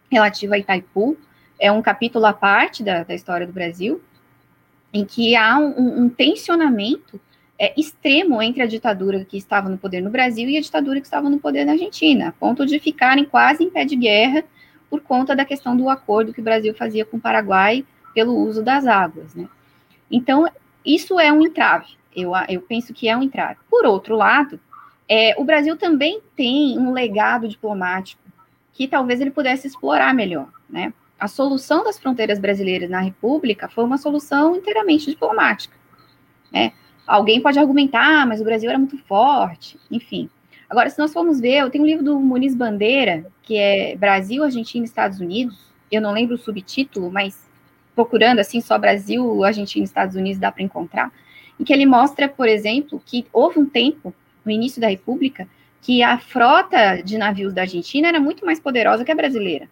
[0.10, 1.18] relativa a Itaipu,
[1.62, 4.02] é um capítulo à parte da, da história do Brasil,
[4.92, 7.22] em que há um, um tensionamento
[7.58, 11.06] é, extremo entre a ditadura que estava no poder no Brasil e a ditadura que
[11.06, 14.44] estava no poder na Argentina, a ponto de ficarem quase em pé de guerra
[14.90, 18.64] por conta da questão do acordo que o Brasil fazia com o Paraguai pelo uso
[18.64, 19.36] das águas.
[19.36, 19.48] Né?
[20.10, 20.50] Então,
[20.84, 23.60] isso é um entrave, eu, eu penso que é um entrave.
[23.70, 24.60] Por outro lado,
[25.08, 28.22] é, o Brasil também tem um legado diplomático
[28.74, 30.92] que talvez ele pudesse explorar melhor, né?
[31.22, 35.78] A solução das fronteiras brasileiras na República foi uma solução inteiramente diplomática.
[36.52, 36.74] Né?
[37.06, 40.28] Alguém pode argumentar, ah, mas o Brasil era muito forte, enfim.
[40.68, 44.44] Agora, se nós formos ver, eu tenho um livro do Muniz Bandeira, que é Brasil,
[44.44, 45.56] Argentina e Estados Unidos.
[45.92, 47.48] Eu não lembro o subtítulo, mas
[47.94, 51.12] procurando assim só Brasil, Argentina e Estados Unidos dá para encontrar,
[51.60, 54.12] em que ele mostra, por exemplo, que houve um tempo
[54.44, 55.48] no início da República
[55.84, 59.70] que a frota de navios da Argentina era muito mais poderosa que a brasileira.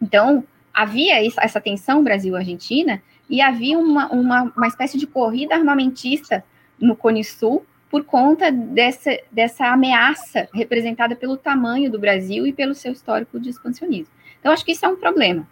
[0.00, 6.44] Então, havia essa tensão Brasil-Argentina e havia uma, uma, uma espécie de corrida armamentista
[6.80, 12.74] no Cone Sul por conta dessa, dessa ameaça representada pelo tamanho do Brasil e pelo
[12.74, 14.12] seu histórico de expansionismo.
[14.38, 15.48] Então, acho que isso é um problema.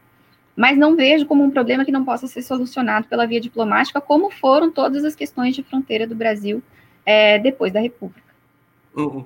[0.56, 4.30] Mas não vejo como um problema que não possa ser solucionado pela via diplomática, como
[4.30, 6.62] foram todas as questões de fronteira do Brasil
[7.04, 8.32] é, depois da República.
[8.94, 9.24] Uhum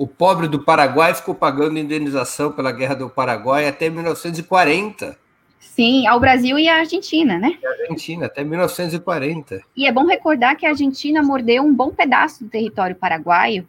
[0.00, 5.14] o pobre do Paraguai ficou pagando indenização pela Guerra do Paraguai até 1940.
[5.58, 7.58] Sim, ao Brasil e à Argentina, né?
[7.62, 9.60] E Argentina, até 1940.
[9.76, 13.68] E é bom recordar que a Argentina mordeu um bom pedaço do território paraguaio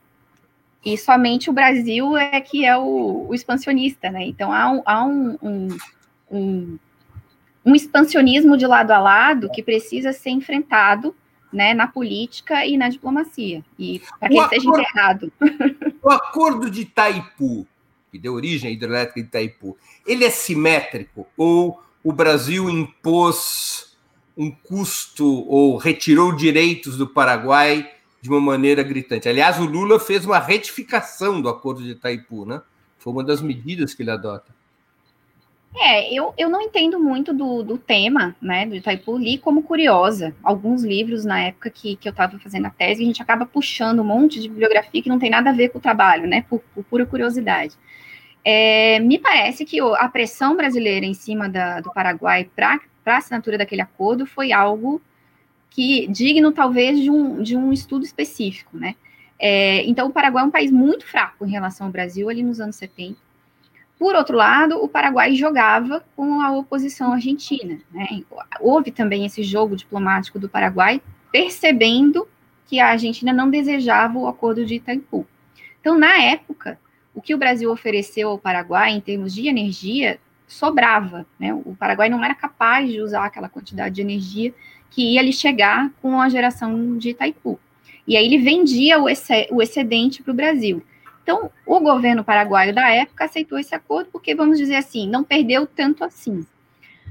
[0.85, 4.25] e somente o Brasil é que é o, o expansionista, né?
[4.25, 5.77] Então há, um, há um, um,
[6.31, 6.79] um,
[7.65, 11.13] um expansionismo de lado a lado que precisa ser enfrentado
[11.51, 13.61] né, na política e na diplomacia.
[13.77, 15.29] E para que seja enterrado.
[16.01, 17.67] O acordo de Itaipu,
[18.11, 23.95] que deu origem à hidrelétrica de Itaipu, ele é simétrico ou o Brasil impôs
[24.35, 29.29] um custo ou retirou direitos do Paraguai de uma maneira gritante?
[29.29, 32.61] Aliás, o Lula fez uma retificação do acordo de Itaipu, né?
[32.97, 34.53] Foi uma das medidas que ele adota.
[35.73, 40.35] É, eu, eu não entendo muito do, do tema, né, do Itaipu, li como curiosa.
[40.43, 43.99] Alguns livros na época que, que eu estava fazendo a tese, a gente acaba puxando
[44.01, 46.59] um monte de bibliografia que não tem nada a ver com o trabalho, né, por,
[46.75, 47.75] por pura curiosidade.
[48.43, 53.57] É, me parece que a pressão brasileira em cima da, do Paraguai para a assinatura
[53.57, 55.01] daquele acordo foi algo
[55.69, 58.95] que digno, talvez, de um, de um estudo específico, né.
[59.39, 62.59] É, então, o Paraguai é um país muito fraco em relação ao Brasil, ali nos
[62.59, 63.17] anos 70,
[64.01, 67.77] por outro lado, o Paraguai jogava com a oposição argentina.
[67.91, 68.23] Né?
[68.59, 70.99] Houve também esse jogo diplomático do Paraguai,
[71.31, 72.27] percebendo
[72.65, 75.27] que a Argentina não desejava o acordo de Itaipu.
[75.79, 76.79] Então, na época,
[77.13, 81.27] o que o Brasil ofereceu ao Paraguai em termos de energia sobrava.
[81.39, 81.53] Né?
[81.53, 84.51] O Paraguai não era capaz de usar aquela quantidade de energia
[84.89, 87.59] que ia lhe chegar com a geração de Itaipu.
[88.07, 90.81] E aí ele vendia o, excedente para o Brasil.
[91.23, 95.67] Então, o governo paraguaio da época aceitou esse acordo porque, vamos dizer assim, não perdeu
[95.67, 96.45] tanto assim.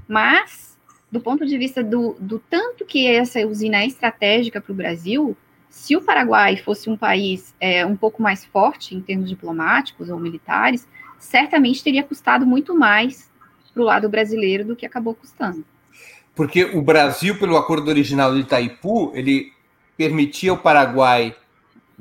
[0.08, 0.76] Mas,
[1.10, 5.36] do ponto de vista do, do tanto que essa usina é estratégica para o Brasil,
[5.68, 10.18] se o Paraguai fosse um país é, um pouco mais forte em termos diplomáticos ou
[10.18, 10.86] militares,
[11.18, 13.30] certamente teria custado muito mais
[13.72, 15.64] para o lado brasileiro do que acabou custando.
[16.34, 19.52] Porque o Brasil, pelo acordo original de Itaipu, ele
[19.96, 21.36] permitia ao Paraguai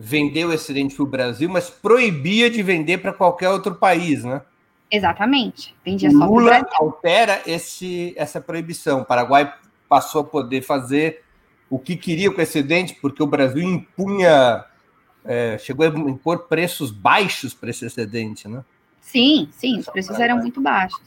[0.01, 4.41] vender o excedente para o Brasil, mas proibia de vender para qualquer outro país, né?
[4.89, 5.75] Exatamente.
[5.83, 9.01] Vendia só Lula altera esse, essa proibição.
[9.01, 9.53] O Paraguai
[9.89, 11.21] passou a poder fazer
[11.69, 14.63] o que queria com o excedente, porque o Brasil impunha,
[15.25, 18.63] é, chegou a impor preços baixos para esse excedente, né?
[19.01, 21.01] Sim, sim, os preços eram muito baixos.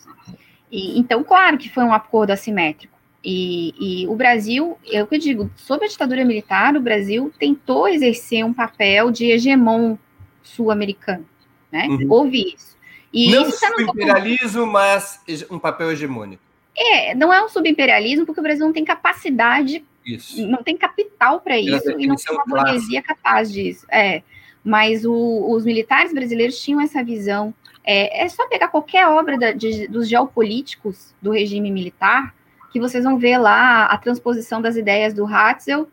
[0.71, 2.92] E, então, claro que foi um acordo assimétrico.
[3.25, 7.33] E, e, o Brasil, é o que eu digo, sob a ditadura militar, o Brasil
[7.39, 9.97] tentou exercer um papel de hegemon
[10.43, 11.25] sul-americano,
[11.71, 11.87] né?
[11.87, 12.07] Uhum.
[12.11, 12.77] Houve isso.
[13.13, 16.43] E não isso tá subimperialismo, mas um papel hegemônico.
[16.77, 20.45] É, não é um subimperialismo, porque o Brasil não tem capacidade, isso.
[20.49, 23.87] não tem capital para isso, e não tem uma burguesia capaz disso.
[23.90, 24.23] É,
[24.65, 27.55] mas o, os militares brasileiros tinham essa visão.
[27.85, 32.35] É, é só pegar qualquer obra da, de, dos geopolíticos do regime militar,
[32.73, 35.88] que vocês vão ver lá a transposição das ideias do Hatzel,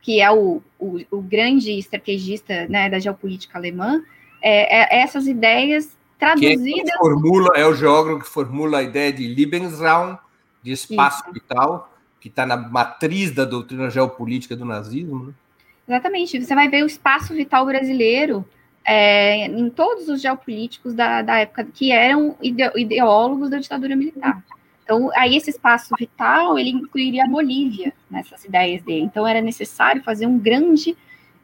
[0.00, 4.00] que é o, o, o grande estrategista né, da geopolítica alemã,
[4.40, 6.62] é, é essas ideias traduzidas.
[6.62, 10.16] Quem formula, é o geógrafo que formula a ideia de Lebensraum,
[10.62, 11.32] de espaço Isso.
[11.32, 15.26] vital, que está na matriz da doutrina geopolítica do nazismo.
[15.26, 15.32] Né?
[15.88, 16.40] Exatamente.
[16.40, 18.44] Você vai ver o espaço vital brasileiro
[18.84, 24.42] é, em todos os geopolíticos da, da época que eram ideólogos da ditadura militar.
[24.86, 29.00] Então, aí esse espaço vital, ele incluiria a Bolívia nessas ideias dele.
[29.00, 30.96] Então, era necessário fazer um grande,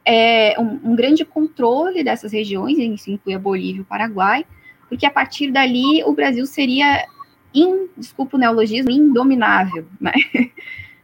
[0.05, 4.45] é, um, um, grande controle dessas regiões, isso inclui a Bolívia e o Paraguai,
[4.87, 7.05] porque a partir dali o Brasil seria,
[7.53, 9.85] in, desculpa o neologismo, indominável.
[9.99, 10.13] Né?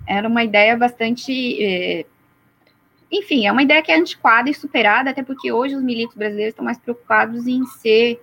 [0.07, 1.61] Era uma ideia bastante...
[1.61, 2.05] É,
[3.11, 6.53] enfim, é uma ideia que é antiquada e superada, até porque hoje os militos brasileiros
[6.53, 8.21] estão mais preocupados em ser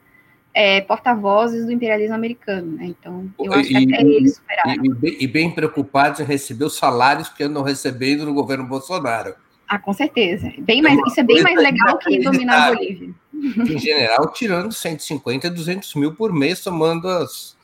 [0.57, 2.87] é, porta-vozes do imperialismo americano, né?
[2.87, 4.87] Então, eu acho que até eles superaram.
[4.87, 9.35] E, bem, e bem preocupados em receber os salários que andam recebendo no governo Bolsonaro.
[9.69, 10.51] Ah, com certeza.
[10.61, 13.11] Bem mais, isso é bem mais legal que dominar a Bolívia.
[13.35, 17.55] Em geral, tirando 150, 200 mil por mês, somando as,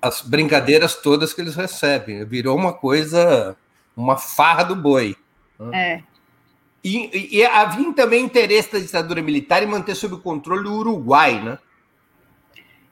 [0.00, 2.24] as brincadeiras todas que eles recebem.
[2.24, 3.56] Virou uma coisa,
[3.96, 5.16] uma farra do boi.
[5.72, 6.00] É.
[6.84, 11.58] E, e, havia também interesse da ditadura militar em manter sob controle o Uruguai, né?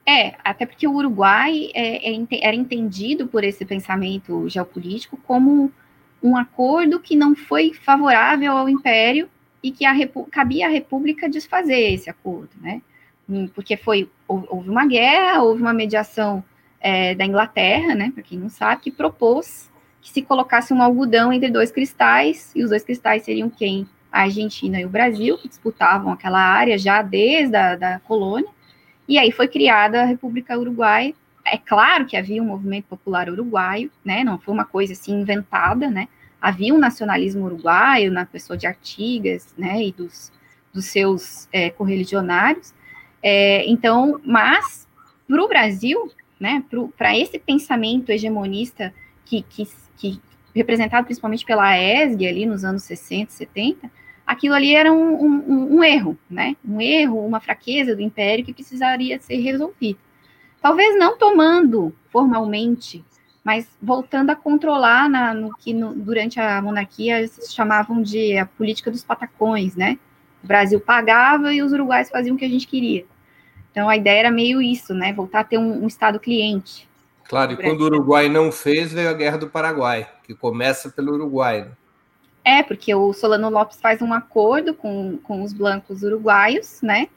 [0.08, 5.72] É, até porque o Uruguai é, é, era entendido por esse pensamento geopolítico como
[6.22, 9.28] um acordo que não foi favorável ao Império
[9.62, 9.92] e que a
[10.30, 12.80] cabia à República desfazer esse acordo, né?
[13.28, 16.42] Hum, porque foi houve uma guerra, houve uma mediação
[16.80, 18.12] é, da Inglaterra, né?
[18.14, 19.68] Para quem não sabe, que propôs
[20.00, 23.88] que se colocasse um algodão entre dois cristais e os dois cristais seriam quem?
[24.12, 28.48] A Argentina e o Brasil, que disputavam aquela área já desde a da colônia.
[29.08, 31.14] E aí foi criada a República Uruguai.
[31.44, 34.24] É claro que havia um movimento popular uruguaio, né?
[34.24, 36.08] Não foi uma coisa assim inventada, né?
[36.40, 39.82] Havia um nacionalismo uruguaio na pessoa de Artigas, né?
[39.82, 40.32] E dos,
[40.72, 42.74] dos seus é, correligionários.
[43.22, 44.86] É, então, mas
[45.28, 46.64] para o Brasil, né?
[46.96, 48.92] Para esse pensamento hegemonista
[49.24, 50.20] que, que, que
[50.54, 53.90] representado principalmente pela ESG ali nos anos 60, 70,
[54.26, 56.56] aquilo ali era um, um, um, erro, né?
[56.66, 59.98] Um erro, uma fraqueza do império que precisaria ser resolvido.
[60.60, 63.04] Talvez não tomando formalmente,
[63.44, 68.44] mas voltando a controlar na, no que no, durante a monarquia eles chamavam de a
[68.44, 69.98] política dos patacões, né?
[70.42, 73.06] O Brasil pagava e os uruguaios faziam o que a gente queria.
[73.70, 75.12] Então a ideia era meio isso, né?
[75.12, 76.88] Voltar a ter um, um Estado cliente.
[77.28, 81.12] Claro, e quando o Uruguai não fez, veio a Guerra do Paraguai, que começa pelo
[81.12, 81.62] Uruguai.
[81.62, 81.70] Né?
[82.46, 87.08] É, porque o Solano Lopes faz um acordo com, com os blancos uruguaios, né?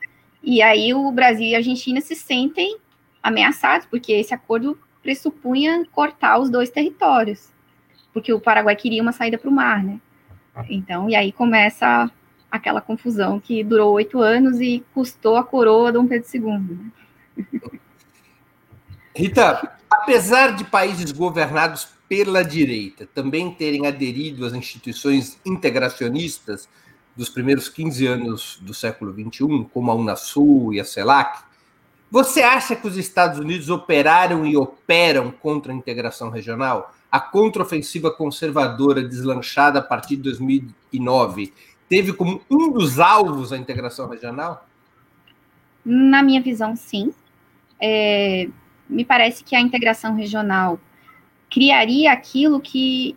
[0.41, 2.79] E aí o Brasil e a Argentina se sentem
[3.21, 7.53] ameaçados, porque esse acordo pressupunha cortar os dois territórios,
[8.11, 9.99] porque o Paraguai queria uma saída para o mar, né?
[10.67, 12.09] Então, e aí começa
[12.49, 16.41] aquela confusão que durou oito anos e custou a coroa Dom Pedro II.
[16.41, 17.69] Né?
[19.15, 26.67] Rita, apesar de países governados pela direita também terem aderido às instituições integracionistas
[27.15, 31.43] dos primeiros 15 anos do século XXI, como a Unasul e a CELAC,
[32.09, 36.91] você acha que os Estados Unidos operaram e operam contra a integração regional?
[37.11, 41.53] A contraofensiva conservadora deslanchada a partir de 2009
[41.87, 44.67] teve como um dos alvos a integração regional?
[45.85, 47.13] Na minha visão, sim.
[47.79, 48.49] É,
[48.89, 50.79] me parece que a integração regional
[51.49, 53.15] criaria aquilo que,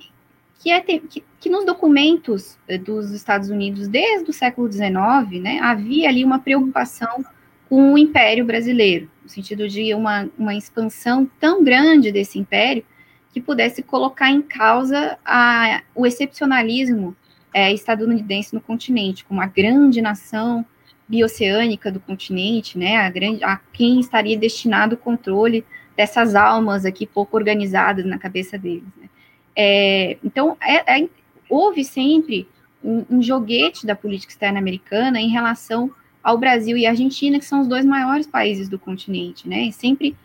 [0.59, 6.09] que, é que, que, nos documentos dos Estados Unidos desde o século XIX, né, havia
[6.09, 7.24] ali uma preocupação
[7.68, 12.85] com o Império Brasileiro, no sentido de uma, uma expansão tão grande desse império
[13.33, 17.16] que pudesse colocar em causa a, o excepcionalismo
[17.55, 20.64] é, estadunidense no continente, como a grande nação
[21.09, 25.64] bioceânica do continente, né, a, grande, a quem estaria destinado o controle
[25.97, 28.84] dessas almas aqui pouco organizadas na cabeça deles.
[28.97, 29.09] Né.
[29.55, 31.09] É, então, é, é,
[31.49, 32.49] houve sempre
[32.82, 35.90] um, um, joguete da política externa americana em relação
[36.22, 40.16] ao Brasil e Argentina, que são os dois maiores países do continente, né, e sempre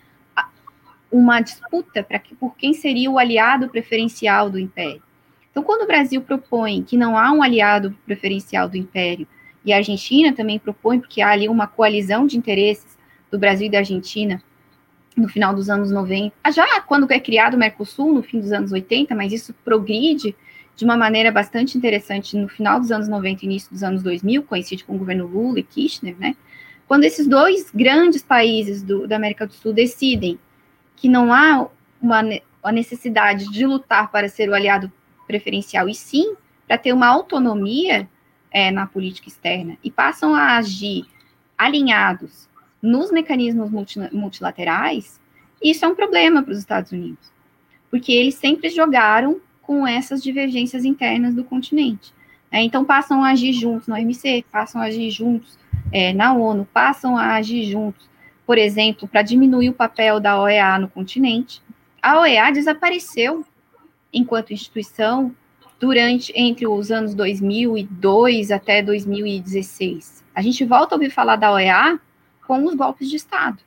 [1.11, 5.01] uma disputa para que, por quem seria o aliado preferencial do Império.
[5.49, 9.27] Então, quando o Brasil propõe que não há um aliado preferencial do Império,
[9.65, 12.97] e a Argentina também propõe, porque há ali uma coalizão de interesses
[13.29, 14.41] do Brasil e da Argentina
[15.17, 18.71] no final dos anos 90, já quando é criado o Mercosul, no fim dos anos
[18.71, 20.35] 80, mas isso progride
[20.75, 24.43] de uma maneira bastante interessante no final dos anos 90 e início dos anos 2000,
[24.43, 26.37] coincide com o governo Lula e Kirchner, né?
[26.87, 30.39] Quando esses dois grandes países do, da América do Sul decidem
[30.95, 31.67] que não há
[31.99, 32.21] uma,
[32.63, 34.91] uma necessidade de lutar para ser o aliado
[35.25, 36.35] preferencial, e sim
[36.67, 38.07] para ter uma autonomia
[38.51, 41.05] é, na política externa, e passam a agir
[41.57, 42.47] alinhados
[42.81, 43.69] nos mecanismos
[44.11, 45.19] multilaterais,
[45.61, 47.31] isso é um problema para os Estados Unidos,
[47.89, 52.13] porque eles sempre jogaram com essas divergências internas do continente.
[52.51, 55.57] É, então, passam a agir juntos no OMC, passam a agir juntos
[55.91, 58.09] é, na ONU, passam a agir juntos,
[58.45, 61.61] por exemplo, para diminuir o papel da OEA no continente.
[62.01, 63.45] A OEA desapareceu
[64.13, 65.35] enquanto instituição
[65.79, 70.23] durante entre os anos 2002 até 2016.
[70.33, 71.99] A gente volta a ouvir falar da OEA
[72.47, 73.59] com os golpes de Estado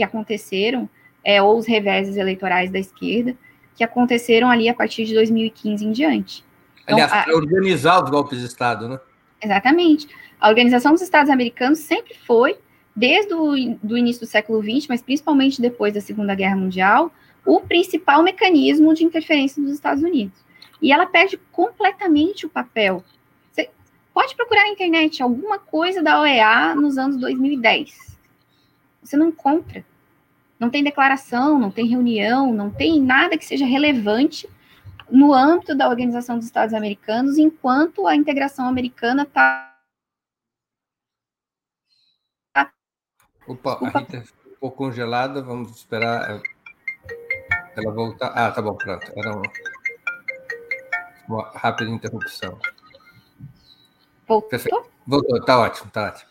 [0.00, 0.88] que aconteceram,
[1.22, 3.36] é, ou os reveses eleitorais da esquerda,
[3.76, 6.44] que aconteceram ali a partir de 2015 em diante.
[6.84, 8.98] Então, Aliás, para organizar os golpes de Estado, né?
[9.42, 10.08] Exatamente.
[10.40, 12.56] A Organização dos Estados Americanos sempre foi,
[12.96, 17.12] desde o do início do século XX, mas principalmente depois da Segunda Guerra Mundial,
[17.44, 20.38] o principal mecanismo de interferência dos Estados Unidos.
[20.80, 23.04] E ela perde completamente o papel.
[23.52, 23.68] Você
[24.14, 28.18] pode procurar na internet alguma coisa da OEA nos anos 2010.
[29.02, 29.84] Você não encontra.
[30.58, 34.48] Não tem declaração, não tem reunião, não tem nada que seja relevante
[35.10, 39.74] no âmbito da Organização dos Estados Americanos, enquanto a integração americana está.
[43.46, 46.40] Opa, a Rita ficou congelada, vamos esperar
[47.76, 48.28] ela voltar.
[48.28, 49.12] Ah, tá bom, pronto.
[49.16, 49.42] Era uma,
[51.28, 52.58] uma rápida interrupção.
[54.26, 54.48] Voltou?
[54.50, 54.90] Perfeito.
[55.06, 56.29] Voltou, tá ótimo, tá ótimo.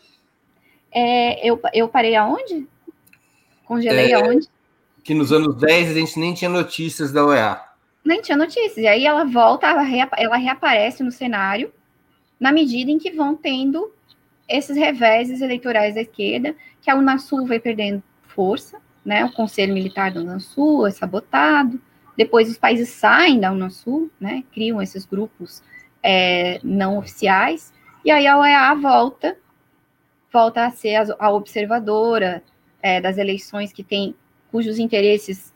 [0.92, 2.66] É, eu, eu parei aonde?
[3.64, 4.48] Congelei é, aonde?
[5.04, 7.60] Que nos anos 10 a gente nem tinha notícias da OEA.
[8.04, 8.78] Nem tinha notícias.
[8.78, 9.84] E aí ela volta, ela,
[10.16, 11.72] ela reaparece no cenário
[12.40, 13.92] na medida em que vão tendo
[14.48, 19.24] esses reveses eleitorais da esquerda, que a Unasul vai perdendo força, né?
[19.24, 21.80] O Conselho Militar da Unasul é sabotado.
[22.16, 24.42] Depois os países saem da Unasul, né?
[24.52, 25.62] Criam esses grupos
[26.02, 27.72] é, não oficiais.
[28.04, 29.36] E aí a OEA volta,
[30.32, 32.42] volta a ser a, a observadora
[32.82, 34.14] é, das eleições que tem,
[34.50, 35.52] cujos interesses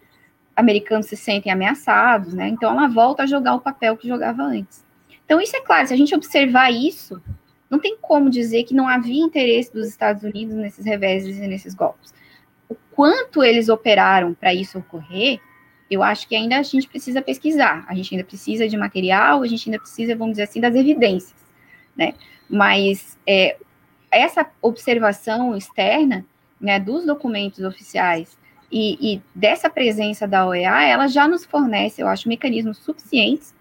[0.57, 2.49] americanos se sentem ameaçados, né?
[2.49, 4.85] Então ela volta a jogar o papel que jogava antes.
[5.25, 7.21] Então isso é claro, se a gente observar isso,
[7.69, 11.75] não tem como dizer que não havia interesse dos Estados Unidos nesses reveses e nesses
[11.75, 12.15] golpes
[12.69, 15.41] o quanto eles operaram para isso ocorrer,
[15.91, 17.85] eu acho que ainda a gente precisa pesquisar.
[17.89, 21.35] A gente ainda precisa de material, a gente ainda precisa, vamos dizer assim, das evidências,
[21.97, 22.15] né?
[22.49, 23.57] Mas é,
[24.15, 26.25] essa observação externa
[26.61, 28.39] né, dos documentos oficiais
[28.71, 33.55] e, e, dessa presença da OEA, ela já nos fornece, eu acho, mecanismos suficientes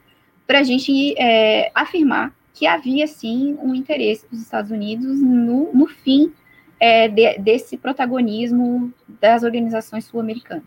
[0.47, 5.87] para a gente é, afirmar que havia, sim, um interesse dos Estados Unidos no, no
[5.87, 6.31] fim
[6.79, 10.63] é, de, desse protagonismo das organizações sul-americanas.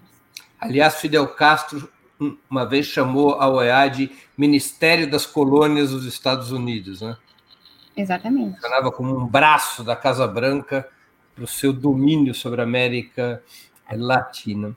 [0.60, 1.88] Aliás, Fidel Castro
[2.50, 7.16] uma vez chamou a OEA de Ministério das Colônias dos Estados Unidos, né?
[7.96, 8.54] Exatamente.
[8.56, 10.88] Funcionava como um braço da Casa Branca
[11.34, 13.42] para o seu domínio sobre a América
[13.90, 14.76] Latina.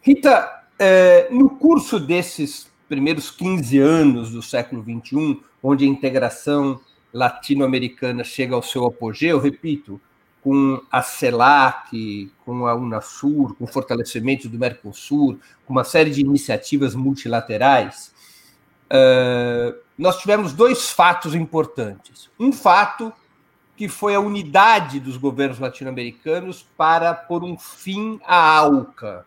[0.00, 6.80] Rita, é, no curso desses primeiros 15 anos do século XXI, onde a integração
[7.12, 10.00] latino-americana chega ao seu apogeu, repito,
[10.42, 16.22] com a CELAC, com a Unasur, com o fortalecimento do Mercosul, com uma série de
[16.22, 18.12] iniciativas multilaterais,
[18.86, 22.30] uh, nós tivemos dois fatos importantes.
[22.38, 23.12] Um fato
[23.76, 29.26] que foi a unidade dos governos latino-americanos para pôr um fim à ALCA.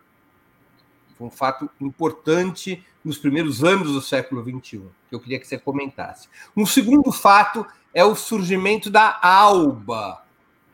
[1.16, 5.60] Foi um fato importante nos primeiros anos do século XXI, que eu queria que você
[5.60, 6.28] comentasse.
[6.58, 10.24] Um segundo fato é o surgimento da ALBA,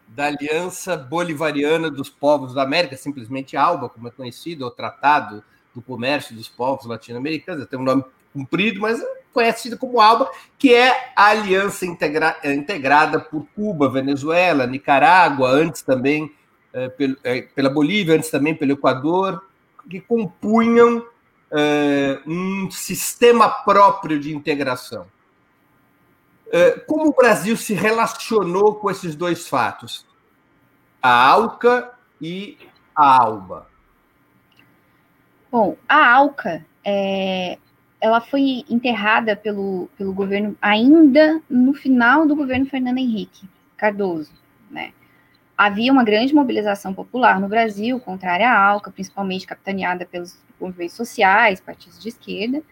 [0.08, 5.44] da Aliança Bolivariana dos Povos da América, simplesmente ALBA, como é conhecido, o Tratado
[5.76, 9.02] do Comércio dos Povos Latino-Americanos, tem um nome comprido, mas
[9.34, 16.34] conhecido como ALBA, que é a aliança integra integrada por Cuba, Venezuela, Nicarágua, antes também
[16.74, 16.92] é,
[17.24, 19.44] é, pela Bolívia, antes também pelo Equador,
[19.90, 21.06] que compunham
[22.28, 25.08] um sistema próprio de integração.
[26.86, 30.06] Como o Brasil se relacionou com esses dois fatos?
[31.02, 32.56] A ALCA e
[32.96, 33.68] a ALBA.
[35.52, 37.58] Bom, a ALCA é,
[38.02, 44.32] ela foi enterrada pelo, pelo governo ainda no final do governo Fernando Henrique Cardoso,
[44.72, 44.92] né?
[45.58, 51.60] Havia uma grande mobilização popular no Brasil contrária à ALCA, principalmente capitaneada pelos movimentos sociais,
[51.60, 52.64] partidos de esquerda,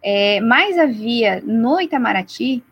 [0.00, 2.62] é, mas havia no Itamaraty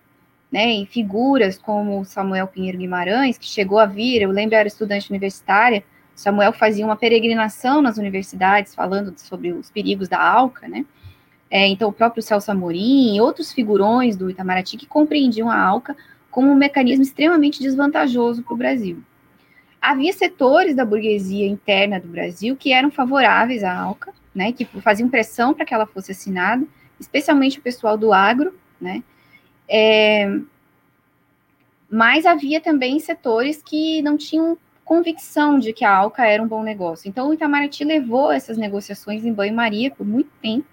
[0.54, 5.10] né, em figuras como Samuel Pinheiro Guimarães, que chegou a vir, eu lembro, era estudante
[5.10, 5.82] universitária,
[6.14, 10.86] Samuel fazia uma peregrinação nas universidades falando sobre os perigos da ALCA, né,
[11.54, 15.96] é, então o próprio Celso Amorim e outros figurões do Itamaraty que compreendiam a ALCA
[16.28, 19.00] como um mecanismo extremamente desvantajoso para o Brasil.
[19.80, 25.08] Havia setores da burguesia interna do Brasil que eram favoráveis à ALCA, né, que faziam
[25.08, 26.66] pressão para que ela fosse assinada,
[26.98, 29.04] especialmente o pessoal do agro, né,
[29.68, 30.28] é,
[31.88, 36.64] mas havia também setores que não tinham convicção de que a Alca era um bom
[36.64, 37.08] negócio.
[37.08, 40.66] Então, o Itamaraty levou essas negociações em banho-maria por muito tempo,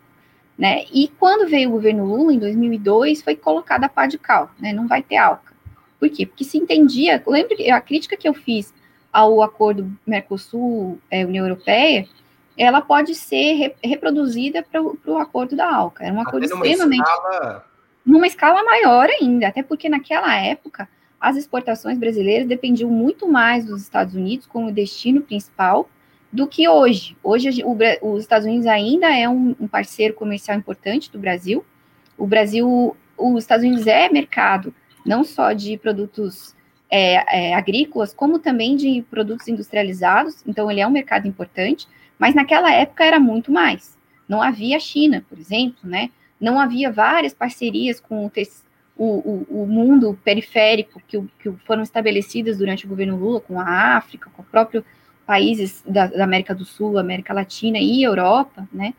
[0.61, 0.85] né?
[0.93, 4.71] E quando veio o governo Lula, em 2002, foi colocada a pá de cal, né?
[4.71, 5.55] Não vai ter Alca.
[5.99, 6.23] Por quê?
[6.23, 8.71] Porque se entendia, lembre a crítica que eu fiz
[9.11, 12.07] ao acordo Mercosul-União é, Europeia,
[12.55, 16.03] ela pode ser re, reproduzida para o acordo da Alca.
[16.03, 17.09] Era um acordo extremamente...
[17.09, 17.65] Escala
[18.05, 20.87] numa escala maior ainda, até porque naquela época
[21.19, 25.89] as exportações brasileiras dependiam muito mais dos Estados Unidos como destino principal
[26.31, 27.15] do que hoje.
[27.23, 31.65] Hoje o, os Estados Unidos ainda é um, um, parceiro comercial importante do Brasil.
[32.17, 34.73] O Brasil, os Estados Unidos é mercado
[35.05, 36.55] não só de produtos
[36.89, 40.43] é, é, agrícolas, como também de produtos industrializados.
[40.47, 43.97] Então ele é um mercado importante, mas naquela época era muito mais.
[44.27, 46.09] Não havia China, por exemplo, né?
[46.41, 48.31] não havia várias parcerias com o,
[48.97, 54.29] o, o, mundo periférico que, que, foram estabelecidas durante o governo Lula, com a África,
[54.35, 54.83] com os próprios
[55.31, 58.93] países da, da, América do Sul, América Latina e Europa, né?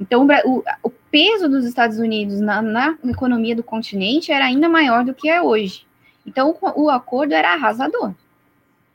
[0.00, 5.04] Então, o, o peso dos Estados Unidos na, na, economia do continente era ainda maior
[5.04, 5.86] do que é hoje.
[6.26, 8.12] Então, o, o acordo era arrasador.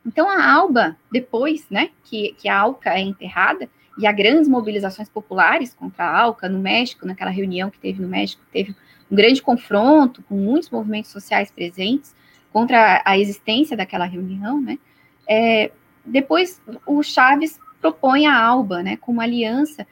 [0.06, 5.08] Então, a ALBA, depois, né, que, que a ALCA é enterrada, e há grandes mobilizações
[5.08, 8.76] populares contra a ALCA no México, naquela reunião que teve no México, teve
[9.10, 12.14] um grande confronto com muitos movimentos sociais presentes
[12.52, 14.78] contra a existência daquela reunião, né?
[15.26, 15.72] É,
[16.06, 19.86] depois o Chaves propõe a ALBA, né, como aliança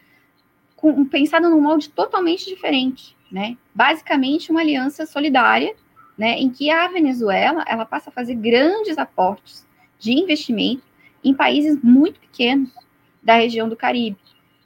[0.75, 3.57] com, pensada num molde totalmente diferente, né?
[3.73, 5.75] Basicamente uma aliança solidária,
[6.17, 9.67] né, em que a Venezuela ela passa a fazer grandes aportes
[9.99, 10.83] de investimento
[11.23, 12.73] em países muito pequenos,
[13.21, 14.17] da região do Caribe.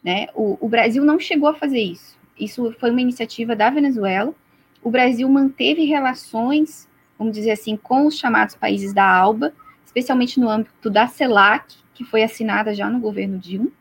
[0.03, 0.27] Né?
[0.33, 2.17] O, o Brasil não chegou a fazer isso.
[2.39, 4.33] Isso foi uma iniciativa da Venezuela.
[4.81, 6.87] O Brasil manteve relações,
[7.17, 9.53] vamos dizer assim, com os chamados países da ALBA,
[9.95, 13.71] especialmente no âmbito da CELAC, que foi assinada já no governo Dilma.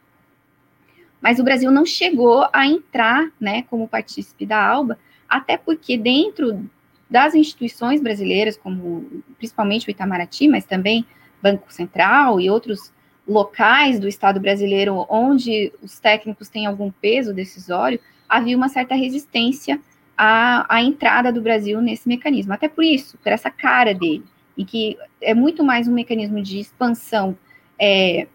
[1.21, 4.97] Mas o Brasil não chegou a entrar né, como partícipe da ALBA,
[5.29, 6.71] até porque dentro
[7.11, 11.05] das instituições brasileiras, como principalmente o Itamaraty, mas também
[11.43, 12.93] Banco Central e outros
[13.27, 17.99] locais do Estado brasileiro onde os técnicos têm algum peso decisório,
[18.29, 19.81] havia uma certa resistência
[20.17, 22.53] à, à entrada do Brasil nesse mecanismo.
[22.53, 24.25] Até por isso, por essa cara dele,
[24.57, 27.37] em que é muito mais um mecanismo de expansão
[27.79, 28.27] é,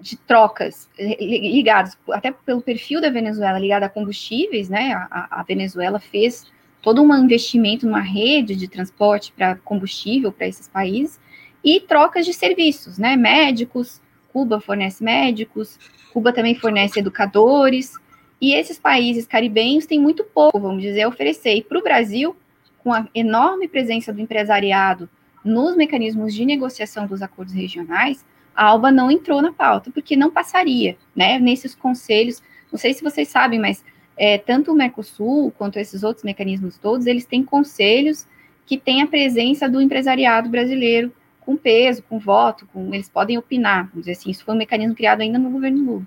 [0.00, 4.92] de trocas ligadas até pelo perfil da Venezuela ligada a combustíveis, né?
[5.10, 6.46] A, a Venezuela fez
[6.80, 11.18] todo um investimento numa rede de transporte para combustível para esses países
[11.64, 13.16] e trocas de serviços, né?
[13.16, 14.00] Médicos,
[14.32, 15.78] Cuba fornece médicos,
[16.12, 17.94] Cuba também fornece educadores,
[18.40, 21.54] e esses países caribenhos têm muito pouco, vamos dizer, a oferecer.
[21.54, 22.36] E para o Brasil,
[22.78, 25.08] com a enorme presença do empresariado
[25.44, 28.24] nos mecanismos de negociação dos acordos regionais,
[28.54, 33.02] a ALBA não entrou na pauta, porque não passaria, né, nesses conselhos, não sei se
[33.02, 33.84] vocês sabem, mas
[34.16, 38.26] é, tanto o Mercosul quanto esses outros mecanismos todos, eles têm conselhos
[38.66, 43.88] que têm a presença do empresariado brasileiro com peso, com voto, com, eles podem opinar,
[43.88, 46.06] vamos dizer assim, isso foi um mecanismo criado ainda no governo Lula.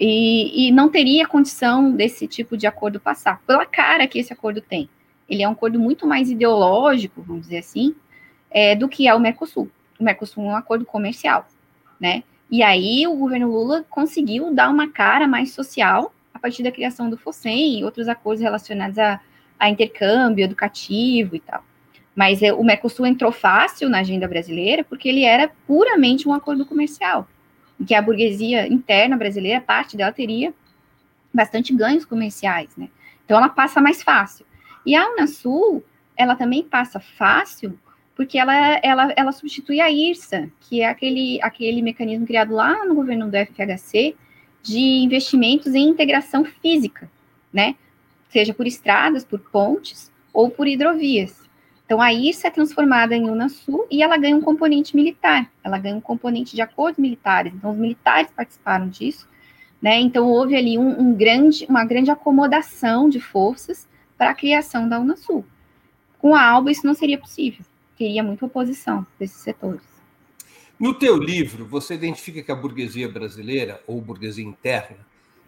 [0.00, 4.60] E, e não teria condição desse tipo de acordo passar, pela cara que esse acordo
[4.60, 4.88] tem.
[5.28, 7.94] Ele é um acordo muito mais ideológico, vamos dizer assim,
[8.50, 9.70] é, do que é o Mercosul.
[9.98, 11.46] O Mercosul é um acordo comercial,
[12.00, 12.22] né?
[12.50, 17.10] E aí o governo Lula conseguiu dar uma cara mais social a partir da criação
[17.10, 19.20] do FOSEM e outros acordos relacionados a,
[19.58, 21.62] a intercâmbio educativo e tal.
[22.14, 26.64] Mas é, o Mercosul entrou fácil na agenda brasileira porque ele era puramente um acordo
[26.64, 27.28] comercial,
[27.78, 30.54] em que a burguesia interna brasileira, parte dela teria
[31.32, 32.88] bastante ganhos comerciais, né?
[33.24, 34.46] Então ela passa mais fácil.
[34.86, 35.84] E a Unasul,
[36.16, 37.78] ela também passa fácil
[38.18, 42.96] porque ela, ela, ela substitui a IRSA, que é aquele, aquele mecanismo criado lá no
[42.96, 44.16] governo do FHC
[44.60, 47.08] de investimentos em integração física,
[47.52, 47.76] né?
[48.28, 51.48] Seja por estradas, por pontes ou por hidrovias.
[51.86, 55.94] Então, a IRSA é transformada em Unasul e ela ganha um componente militar, ela ganha
[55.94, 57.54] um componente de acordos militares.
[57.54, 59.28] Então, os militares participaram disso,
[59.80, 60.00] né?
[60.00, 63.88] Então, houve ali um, um grande, uma grande acomodação de forças
[64.18, 65.44] para a criação da Unasul.
[66.18, 67.64] Com a ALBA, isso não seria possível
[67.98, 69.82] teria muita oposição desses setores.
[70.78, 74.98] No teu livro, você identifica que a burguesia brasileira, ou burguesia interna,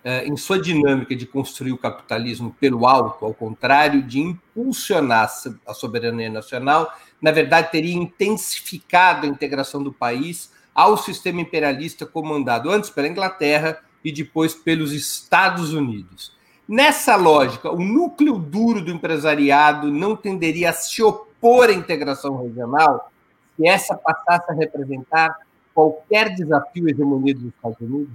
[0.02, 5.30] eh, em sua dinâmica de construir o capitalismo pelo alto, ao contrário de impulsionar
[5.64, 6.92] a soberania nacional,
[7.22, 13.78] na verdade teria intensificado a integração do país ao sistema imperialista comandado antes pela Inglaterra
[14.04, 16.32] e depois pelos Estados Unidos.
[16.66, 22.36] Nessa lógica, o núcleo duro do empresariado não tenderia a se opor impor a integração
[22.42, 23.10] regional,
[23.56, 25.34] se essa passasse a representar
[25.74, 28.12] qualquer desafio hegemonia dos Estados Unidos?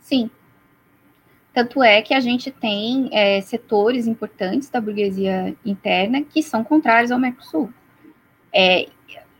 [0.00, 0.30] Sim.
[1.54, 7.10] Tanto é que a gente tem é, setores importantes da burguesia interna que são contrários
[7.10, 7.72] ao Mercosul.
[8.52, 8.86] É,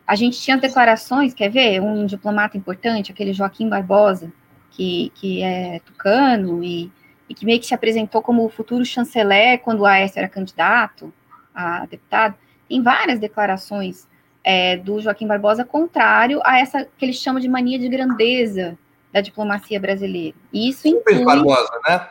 [0.07, 1.81] a gente tinha declarações, quer ver?
[1.81, 4.33] Um diplomata importante, aquele Joaquim Barbosa,
[4.71, 6.91] que, que é tucano e,
[7.29, 11.13] e que meio que se apresentou como o futuro chanceler quando o Aécio era candidato
[11.55, 12.37] a deputado
[12.75, 14.07] em várias declarações
[14.43, 18.79] é, do Joaquim Barbosa contrário a essa que ele chama de mania de grandeza
[19.13, 20.37] da diplomacia brasileira.
[20.53, 21.25] E isso inclui...
[21.25, 22.09] Barbosa, né?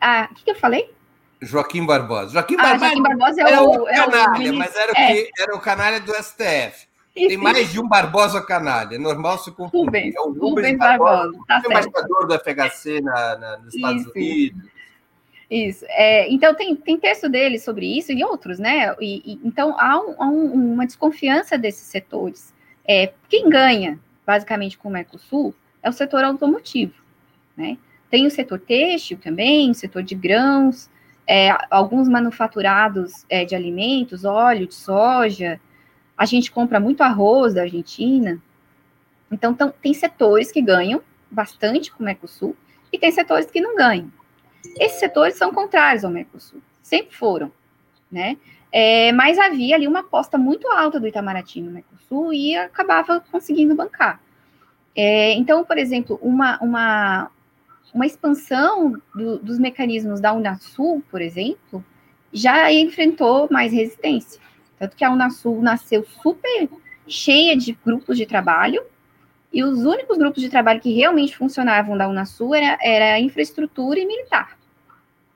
[0.00, 0.92] Ah, o que, que, eu falei?
[1.40, 2.30] Joaquim Barbosa.
[2.30, 5.04] Joaquim, ah, Barbosa, Joaquim Barbosa é, o, é o canalha, mas era, é.
[5.04, 6.86] o que, era o canalha do STF.
[7.14, 9.84] Isso, Tem mais de um Barbosa canalha, é normal se confundir.
[9.84, 14.02] Rubens, é o Rubens, Rubens Barbosa, Barbosa tá embaixador do FHC na, na, nos Estados
[14.02, 14.71] isso, Unidos.
[15.52, 15.84] Isso.
[15.90, 18.96] É, então, tem, tem texto dele sobre isso e outros, né?
[18.98, 22.54] E, e então, há, um, há um, uma desconfiança desses setores.
[22.88, 26.94] É, quem ganha, basicamente, com o Mercosul é o setor automotivo,
[27.54, 27.76] né?
[28.08, 30.88] Tem o setor têxtil também, o setor de grãos,
[31.26, 35.60] é, alguns manufaturados é, de alimentos, óleo de soja.
[36.16, 38.40] A gente compra muito arroz da Argentina.
[39.30, 42.56] Então, tão, tem setores que ganham bastante com o Mercosul
[42.90, 44.10] e tem setores que não ganham.
[44.78, 47.50] Esses setores são contrários ao Mercosul, sempre foram,
[48.10, 48.36] né?
[48.70, 53.74] É, mas havia ali uma aposta muito alta do Itamaraty no Mercosul e acabava conseguindo
[53.74, 54.18] bancar.
[54.96, 57.30] É, então, por exemplo, uma, uma,
[57.92, 61.84] uma expansão do, dos mecanismos da Unasul, por exemplo,
[62.32, 64.40] já enfrentou mais resistência.
[64.78, 66.68] Tanto que a Unasul nasceu super
[67.06, 68.82] cheia de grupos de trabalho,
[69.52, 74.06] e os únicos grupos de trabalho que realmente funcionavam da Unasul era, era infraestrutura e
[74.06, 74.56] militar.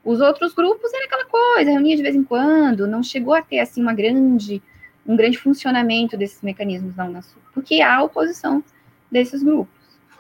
[0.02, 3.58] Os outros grupos era aquela coisa, reunia de vez em quando, não chegou a ter
[3.58, 4.62] assim uma grande,
[5.06, 8.62] um grande funcionamento desses mecanismos da Unasul, porque há oposição
[9.10, 9.74] desses grupos.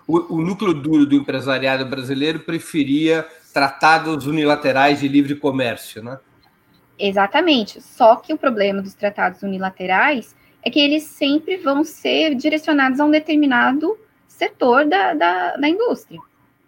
[0.06, 6.18] O, o núcleo duro do empresariado brasileiro preferia tratados unilaterais de livre comércio, né?
[6.98, 7.80] Exatamente.
[7.80, 10.34] Só que o problema dos tratados unilaterais
[10.66, 13.96] é que eles sempre vão ser direcionados a um determinado
[14.26, 16.18] setor da, da, da indústria.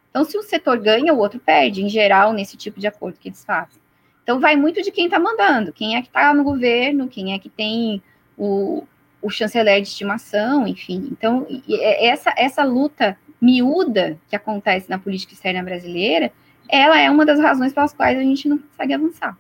[0.09, 3.29] Então, se um setor ganha, o outro perde, em geral, nesse tipo de acordo que
[3.29, 3.81] eles fazem.
[4.23, 7.41] Então, vai muito de quem está mandando, quem é que está no governo, quem é
[7.41, 8.01] que tem
[8.37, 8.87] o,
[9.21, 11.09] o chanceler de estimação, enfim.
[11.11, 16.31] Então, é, essa, essa luta miúda que acontece na política externa brasileira,
[16.69, 19.37] ela é uma das razões pelas quais a gente não consegue avançar.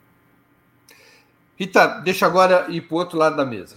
[1.56, 3.76] Rita, deixa agora ir para o outro lado da mesa.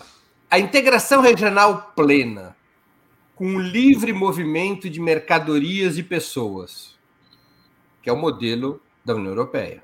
[0.52, 2.58] A integração regional plena,
[3.36, 6.99] com livre movimento de mercadorias e pessoas,
[8.04, 9.82] que é o modelo da União Europeia,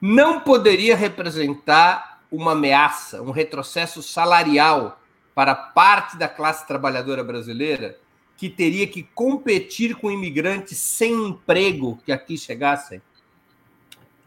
[0.00, 4.98] não poderia representar uma ameaça, um retrocesso salarial
[5.34, 7.98] para parte da classe trabalhadora brasileira
[8.38, 13.02] que teria que competir com imigrantes sem emprego que aqui chegassem?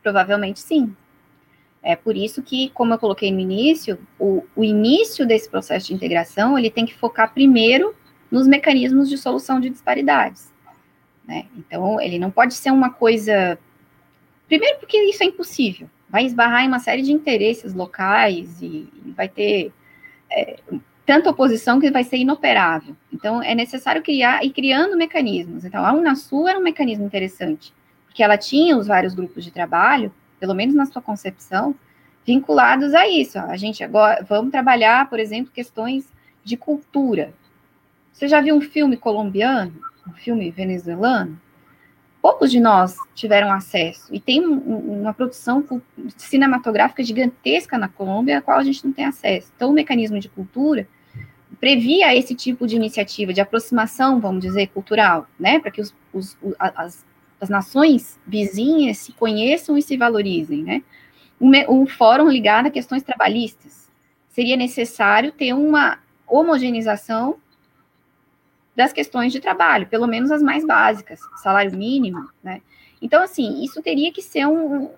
[0.03, 0.95] Provavelmente sim.
[1.83, 5.93] É por isso que, como eu coloquei no início, o, o início desse processo de
[5.93, 7.93] integração ele tem que focar primeiro
[8.31, 10.51] nos mecanismos de solução de disparidades.
[11.27, 11.45] Né?
[11.57, 13.59] Então, ele não pode ser uma coisa.
[14.47, 15.89] Primeiro, porque isso é impossível.
[16.09, 19.73] Vai esbarrar em uma série de interesses locais e, e vai ter
[20.31, 20.59] é,
[21.05, 22.95] tanta oposição que vai ser inoperável.
[23.11, 25.65] Então, é necessário criar e criando mecanismos.
[25.65, 27.73] Então, a Unasul era um mecanismo interessante,
[28.05, 30.13] porque ela tinha os vários grupos de trabalho,
[30.43, 31.73] pelo menos na sua concepção,
[32.25, 33.39] vinculados a isso.
[33.39, 36.05] A gente agora vamos trabalhar, por exemplo, questões
[36.43, 37.33] de cultura.
[38.11, 39.73] Você já viu um filme colombiano,
[40.05, 41.39] um filme venezuelano?
[42.21, 44.13] Poucos de nós tiveram acesso.
[44.13, 44.57] E tem um,
[44.99, 45.63] uma produção
[46.17, 49.49] cinematográfica gigantesca na Colômbia, a qual a gente não tem acesso.
[49.55, 50.85] Então, o mecanismo de cultura
[51.57, 56.35] previa esse tipo de iniciativa de aproximação, vamos dizer, cultural, né, para que os, os,
[56.59, 57.05] as,
[57.43, 60.83] as nações vizinhas se conheçam e se valorizem, né.
[61.39, 63.91] Um, um fórum ligado a questões trabalhistas.
[64.29, 67.37] Seria necessário ter uma homogeneização
[68.75, 72.61] das questões de trabalho, pelo menos as mais básicas, salário mínimo, né?
[73.01, 74.89] Então, assim, isso teria que ser um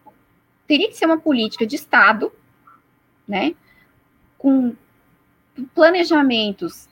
[0.68, 2.32] teria que ser uma política de Estado,
[3.28, 3.54] né?
[4.38, 4.76] Com
[5.74, 6.88] planejamentos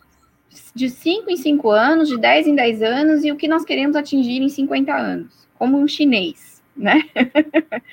[0.75, 3.95] de 5 em 5 anos, de 10 em 10 anos, e o que nós queremos
[3.95, 7.03] atingir em 50 anos, como um chinês, né?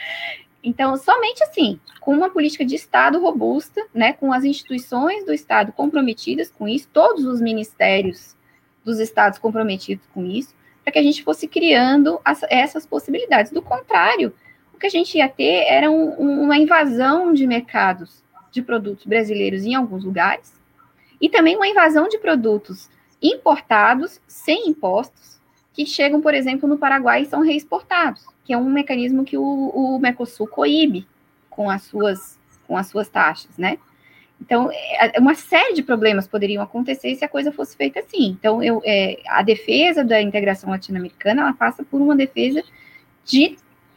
[0.63, 5.73] então, somente assim, com uma política de Estado robusta, né, com as instituições do Estado
[5.73, 8.37] comprometidas com isso, todos os ministérios
[8.85, 13.53] dos estados comprometidos com isso, para que a gente fosse criando as, essas possibilidades.
[13.53, 14.35] Do contrário,
[14.75, 19.65] o que a gente ia ter era um, uma invasão de mercados de produtos brasileiros
[19.65, 20.60] em alguns lugares,
[21.21, 22.89] e também uma invasão de produtos
[23.23, 25.39] importados sem impostos,
[25.73, 29.43] que chegam, por exemplo, no Paraguai e são reexportados, que é um mecanismo que o,
[29.43, 31.07] o Mercosul coíbe
[31.49, 33.79] com as suas, com as suas taxas, né?
[34.41, 38.29] Então, é, uma série de problemas poderiam acontecer se a coisa fosse feita assim.
[38.29, 42.63] Então, eu, é, a defesa da integração latino-americana, ela passa por uma defesa
[43.25, 43.57] de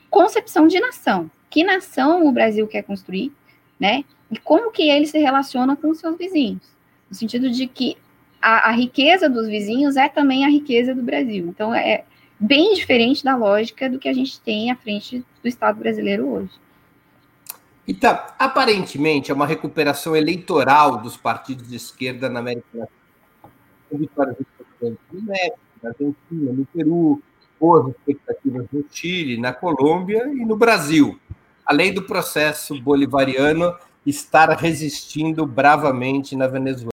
[0.09, 1.31] concepção de nação.
[1.49, 3.31] Que nação o Brasil quer construir,
[3.79, 4.03] né?
[4.29, 6.72] E como que ele se relaciona com os seus vizinhos
[7.13, 7.95] no sentido de que
[8.41, 11.45] a, a, riqueza dos vizinhos é também a riqueza do Brasil.
[11.47, 12.05] Então, é
[12.39, 16.49] bem diferente da lógica do que a gente tem à frente do Estado brasileiro hoje.
[17.87, 22.89] Então, aparentemente, é uma recuperação eleitoral dos partidos de esquerda na América Latina.
[23.91, 27.21] No México, na Argentina, no Peru,
[27.59, 31.19] boas expectativas no Chile, na Colômbia e no Brasil,
[31.63, 33.75] além do processo bolivariano
[34.05, 36.91] estar resistindo bravamente na Venezuela.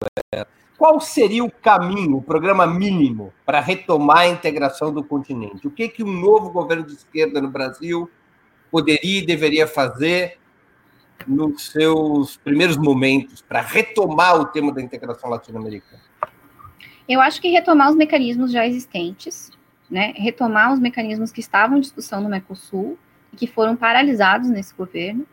[0.78, 5.68] Qual seria o caminho, o programa mínimo para retomar a integração do continente?
[5.68, 8.10] O que, que um novo governo de esquerda no Brasil
[8.72, 10.38] poderia e deveria fazer
[11.28, 16.02] nos seus primeiros momentos para retomar o tema da integração latino-americana?
[17.08, 19.52] Eu acho que retomar os mecanismos já existentes,
[19.90, 20.14] né?
[20.16, 22.98] retomar os mecanismos que estavam em discussão no Mercosul
[23.34, 25.26] e que foram paralisados nesse governo,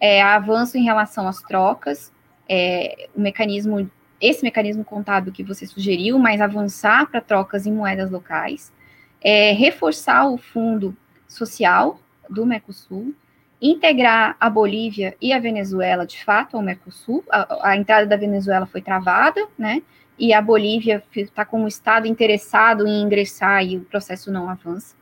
[0.00, 2.12] é, avanço em relação às trocas,
[2.48, 3.90] é, o mecanismo,
[4.20, 8.72] esse mecanismo contábil que você sugeriu, mas avançar para trocas em moedas locais,
[9.20, 13.14] é, reforçar o fundo social do Mercosul,
[13.60, 17.24] integrar a Bolívia e a Venezuela de fato ao Mercosul.
[17.30, 19.82] A, a entrada da Venezuela foi travada, né?
[20.18, 24.94] E a Bolívia está com o Estado interessado em ingressar e o processo não avança.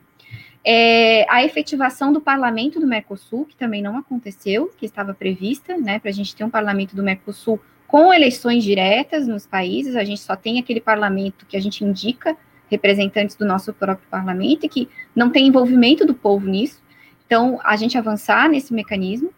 [0.67, 5.99] É, a efetivação do parlamento do Mercosul, que também não aconteceu, que estava prevista, né,
[5.99, 10.21] para a gente ter um parlamento do Mercosul com eleições diretas nos países, a gente
[10.21, 12.35] só tem aquele parlamento que a gente indica
[12.71, 16.83] representantes do nosso próprio parlamento e que não tem envolvimento do povo nisso.
[17.27, 19.33] Então, a gente avançar nesse mecanismo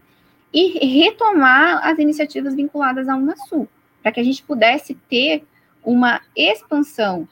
[0.53, 3.69] e retomar as iniciativas vinculadas à Unasul,
[4.01, 5.45] para que a gente pudesse ter
[5.85, 7.29] uma expansão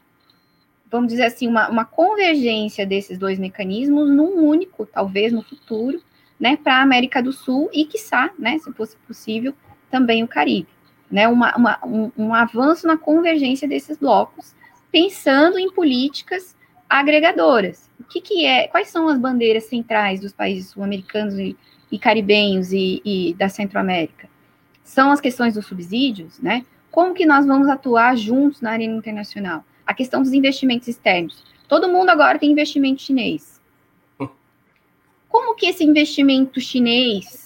[0.94, 6.00] vamos dizer assim, uma, uma convergência desses dois mecanismos num único, talvez no futuro,
[6.38, 9.52] né, para a América do Sul e, quiçá, né, se fosse possível,
[9.90, 10.68] também o Caribe.
[11.10, 14.54] Né, uma, uma, um, um avanço na convergência desses blocos,
[14.92, 16.56] pensando em políticas
[16.88, 17.90] agregadoras.
[17.98, 18.68] O que, que é?
[18.68, 21.56] Quais são as bandeiras centrais dos países sul-americanos e,
[21.90, 24.28] e, caribenhos e, e da Centro-América?
[24.84, 26.64] São as questões dos subsídios, né?
[26.90, 29.64] Como que nós vamos atuar juntos na arena internacional?
[29.86, 31.44] A questão dos investimentos externos.
[31.68, 33.60] Todo mundo agora tem investimento chinês.
[35.28, 37.44] Como que esse investimento chinês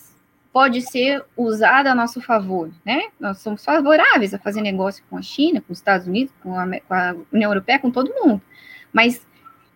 [0.53, 3.05] pode ser usado a nosso favor, né?
[3.19, 6.67] Nós somos favoráveis a fazer negócio com a China, com os Estados Unidos, com a,
[6.81, 8.43] com a União Europeia, com todo mundo.
[8.93, 9.27] Mas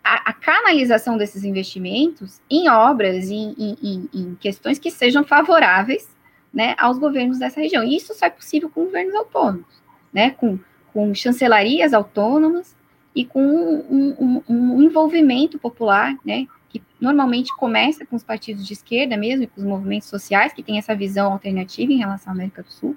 [0.03, 6.09] a, a, canalização desses investimentos em obras, em, em, em, questões que sejam favoráveis
[6.53, 7.85] né, aos governos dessa região.
[7.85, 9.83] E isso só é possível com governos autônomos,
[10.13, 10.59] né, com,
[10.93, 12.77] com chancelarias autônomas
[13.15, 18.73] e com um, um, um envolvimento popular, né, que normalmente começa com os partidos de
[18.73, 22.35] esquerda mesmo, e com os movimentos sociais, que têm essa visão alternativa em relação à
[22.35, 22.97] América do Sul,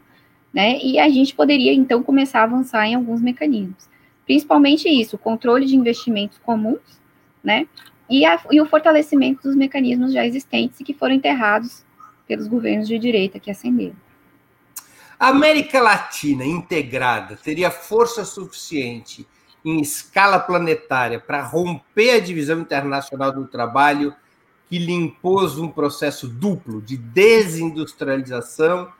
[0.53, 3.89] né, e a gente poderia, então, começar a avançar em alguns mecanismos.
[4.25, 6.99] Principalmente isso, o controle de investimentos comuns,
[7.43, 7.67] né?
[8.09, 11.85] E, a, e o fortalecimento dos mecanismos já existentes e que foram enterrados
[12.27, 13.95] pelos governos de direita que ascenderam.
[15.19, 19.25] A América Latina integrada teria força suficiente
[19.63, 24.13] em escala planetária para romper a divisão internacional do trabalho
[24.67, 28.91] que lhe impôs um processo duplo de desindustrialização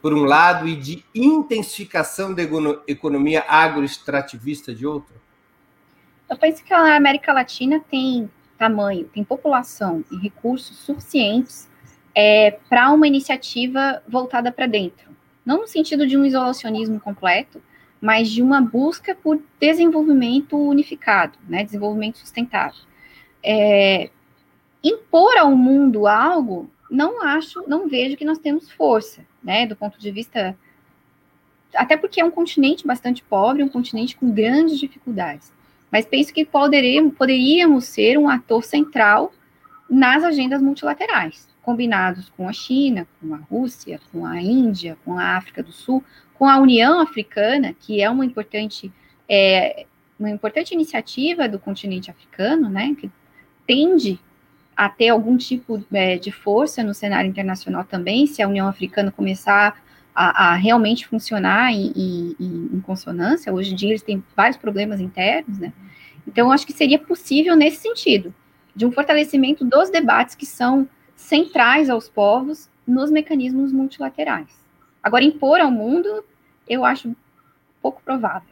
[0.00, 2.42] por um lado, e de intensificação da
[2.86, 5.14] economia agroextrativista de outro?
[6.30, 11.68] Eu penso que a América Latina tem tamanho, tem população e recursos suficientes
[12.14, 15.07] é, para uma iniciativa voltada para dentro.
[15.48, 17.62] Não no sentido de um isolacionismo completo,
[17.98, 22.82] mas de uma busca por desenvolvimento unificado, né, desenvolvimento sustentável.
[23.42, 24.10] É,
[24.84, 29.98] impor ao mundo algo não acho, não vejo que nós temos força, né, do ponto
[29.98, 30.54] de vista
[31.74, 35.50] até porque é um continente bastante pobre, um continente com grandes dificuldades.
[35.90, 39.32] Mas penso que poderíamos, poderíamos ser um ator central
[39.88, 45.36] nas agendas multilaterais, combinados com a China, com a Rússia, com a Índia, com a
[45.36, 46.02] África do Sul,
[46.32, 48.90] com a União Africana, que é uma importante,
[49.28, 49.84] é,
[50.18, 53.10] uma importante iniciativa do continente africano, né, que
[53.66, 54.18] tende
[54.74, 59.12] a ter algum tipo é, de força no cenário internacional também, se a União Africana
[59.12, 59.78] começar
[60.14, 63.52] a, a realmente funcionar em, em, em, consonância.
[63.52, 65.70] Hoje em dia eles têm vários problemas internos, né?
[66.26, 68.34] Então, acho que seria possível nesse sentido,
[68.74, 70.88] de um fortalecimento dos debates que são
[71.18, 74.48] centrais aos povos nos mecanismos multilaterais.
[75.02, 76.24] Agora, impor ao mundo,
[76.66, 77.14] eu acho
[77.82, 78.48] pouco provável.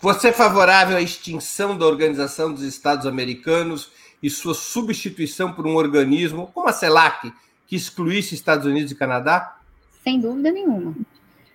[0.00, 3.90] Você é favorável à extinção da Organização dos Estados Americanos
[4.22, 7.32] e sua substituição por um organismo como a CELAC,
[7.66, 9.56] que excluísse Estados Unidos e Canadá?
[10.02, 10.94] Sem dúvida nenhuma.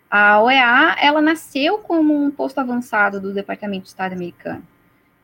[0.10, 4.66] A OEA, ela nasceu como um posto avançado do Departamento de Estado americano.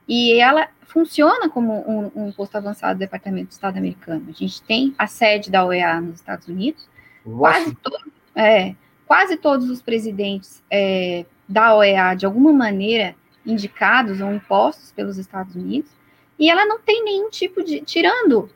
[0.07, 4.25] E ela funciona como um, um posto avançado do Departamento de Estado americano.
[4.29, 6.87] A gente tem a sede da OEA nos Estados Unidos.
[7.23, 7.91] Quase, to
[8.33, 8.73] é,
[9.05, 15.55] quase, todos os presidentes é, da OEA, de alguma maneira, indicados ou impostos pelos Estados
[15.55, 15.91] Unidos.
[16.39, 17.81] E ela não tem nenhum tipo de.
[17.81, 18.49] Tirando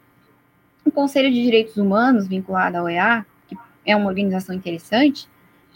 [0.85, 5.27] o Conselho de Direitos Humanos vinculado à OEA, que é uma organização interessante,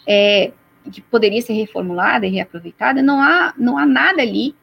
[0.06, 0.52] é,
[0.90, 4.54] que poderia ser reformulada e reaproveitada, não há, não há nada ali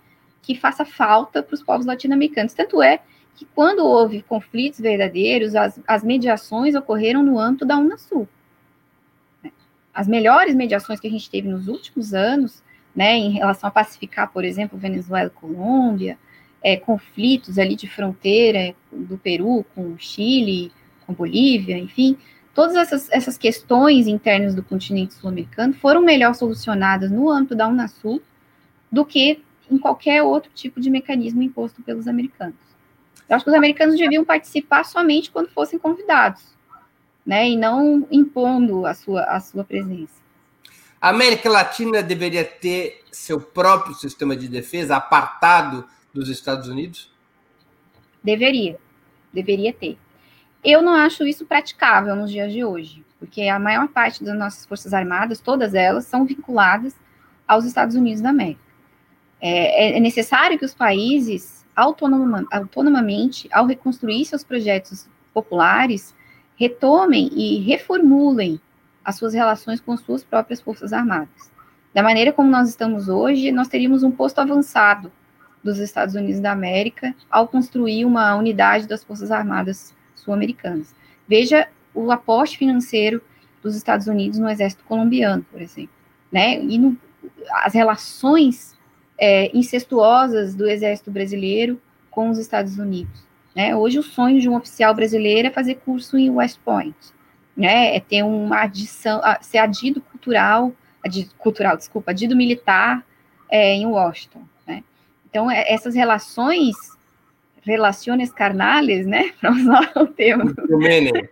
[0.43, 2.53] que faça falta para os povos latino-americanos.
[2.53, 2.99] Tanto é
[3.33, 8.27] que quando houve conflitos verdadeiros, as, as mediações ocorreram no âmbito da Unasul.
[9.93, 12.61] As melhores mediações que a gente teve nos últimos anos,
[12.95, 16.17] né, em relação a pacificar, por exemplo, Venezuela e Colômbia,
[16.61, 20.71] é, conflitos ali de fronteira do Peru com Chile,
[21.05, 22.17] com Bolívia, enfim,
[22.53, 28.21] todas essas, essas questões internas do continente sul-americano foram melhor solucionadas no âmbito da Unasul
[28.91, 32.55] do que em qualquer outro tipo de mecanismo imposto pelos americanos.
[33.28, 36.43] Eu acho que os americanos deviam participar somente quando fossem convidados,
[37.26, 40.22] né, e não impondo a sua, a sua presença.
[40.99, 47.11] A América Latina deveria ter seu próprio sistema de defesa apartado dos Estados Unidos?
[48.24, 48.78] Deveria,
[49.34, 49.97] deveria ter.
[50.64, 54.66] Eu não acho isso praticável nos dias de hoje, porque a maior parte das nossas
[54.66, 56.95] forças armadas, todas elas, são vinculadas
[57.45, 58.61] aos Estados Unidos da América.
[59.45, 66.15] É, é necessário que os países, autonomamente, autonomamente, ao reconstruir seus projetos populares,
[66.55, 68.57] retomem e reformulem
[69.03, 71.51] as suas relações com suas próprias forças armadas.
[71.93, 75.11] Da maneira como nós estamos hoje, nós teríamos um posto avançado
[75.61, 80.95] dos Estados Unidos da América ao construir uma unidade das Forças Armadas sul-americanas.
[81.27, 83.21] Veja o aporte financeiro
[83.61, 85.93] dos Estados Unidos no exército colombiano, por exemplo,
[86.31, 86.61] né?
[86.63, 86.97] E no,
[87.63, 88.72] as relações
[89.26, 93.26] é, incestuosas do exército brasileiro com os Estados Unidos.
[93.55, 93.74] Né?
[93.74, 96.97] Hoje o sonho de um oficial brasileiro é fazer curso em West Point,
[97.55, 97.95] né?
[97.95, 103.01] É ter uma adição, ser adido cultural, adido, cultural, desculpa, adido militar
[103.49, 104.84] é, em Washington, né?
[105.30, 106.76] Então é, essas relações,
[107.61, 109.32] relações carnales, né?
[109.39, 111.30] Para usar o termo do Mene,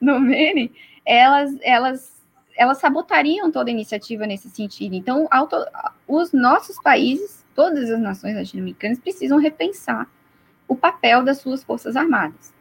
[0.00, 0.72] no Mene,
[1.06, 2.17] elas, elas,
[2.58, 4.94] elas sabotariam toda iniciativa nesse sentido.
[4.94, 5.56] Então, auto,
[6.08, 10.10] os nossos países, todas as nações latino-americanas precisam repensar
[10.66, 12.52] o papel das suas forças armadas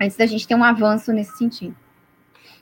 [0.00, 1.76] antes da gente ter um avanço nesse sentido.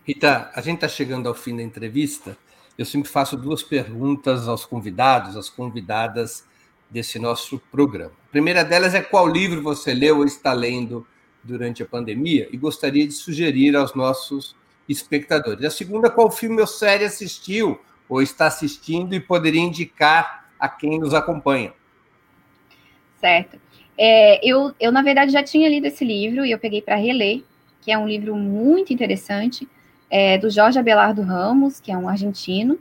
[0.04, 2.36] Rita, a gente está chegando ao fim da entrevista.
[2.76, 6.44] Eu sempre faço duas perguntas aos convidados, às convidadas
[6.90, 8.12] desse nosso programa.
[8.28, 11.06] A primeira delas é qual livro você leu ou está lendo
[11.42, 14.54] durante a pandemia e gostaria de sugerir aos nossos
[14.93, 15.64] espectadores.
[15.64, 20.99] A segunda, qual filme ou série assistiu ou está assistindo e poderia indicar a quem
[20.99, 21.72] nos acompanha.
[23.18, 23.59] Certo.
[23.97, 27.43] É, eu, eu, na verdade, já tinha lido esse livro e eu peguei para reler,
[27.80, 29.68] que é um livro muito interessante,
[30.11, 32.78] é, do Jorge Abelardo Ramos, que é um argentino,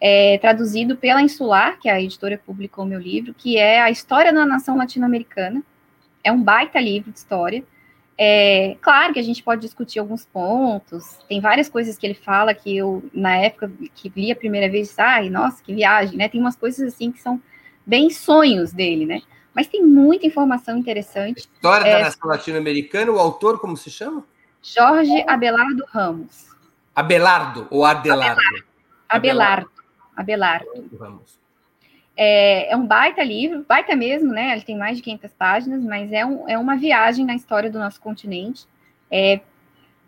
[0.00, 3.90] é, traduzido pela Insular, que é a editora que publicou meu livro, que é a
[3.90, 5.62] história da nação latino-americana.
[6.22, 7.64] É um baita livro de história.
[8.20, 12.52] É, claro que a gente pode discutir alguns pontos, tem várias coisas que ele fala
[12.52, 16.28] que eu, na época que li a primeira vez, ai, nossa, que viagem, né?
[16.28, 17.40] Tem umas coisas assim que são
[17.86, 19.22] bem sonhos dele, né?
[19.54, 21.38] Mas tem muita informação interessante.
[21.38, 24.24] História é, da nação latino-americana, o autor, como se chama?
[24.60, 26.48] Jorge Abelardo Ramos.
[26.94, 28.40] Abelardo ou Adelardo?
[29.08, 29.70] Abelardo.
[29.70, 29.70] Abelardo.
[30.16, 30.96] Abelardo.
[30.98, 31.38] Ramos.
[32.20, 34.50] É, é, um baita livro, baita mesmo, né?
[34.50, 37.78] Ele tem mais de 500 páginas, mas é, um, é uma viagem na história do
[37.78, 38.66] nosso continente.
[39.08, 39.40] É,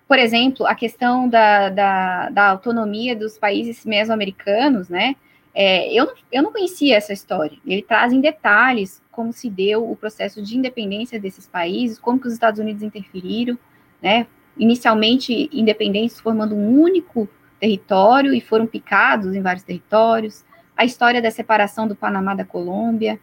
[0.09, 5.15] por exemplo, a questão da, da, da autonomia dos países mesoamericanos, né?
[5.55, 7.57] É, eu, eu não conhecia essa história.
[7.65, 12.27] Ele traz em detalhes como se deu o processo de independência desses países, como que
[12.27, 13.57] os Estados Unidos interferiram,
[14.03, 14.27] né?
[14.59, 17.29] Inicialmente independentes, formando um único
[17.61, 20.45] território e foram picados em vários territórios.
[20.81, 23.21] A história da separação do Panamá da Colômbia,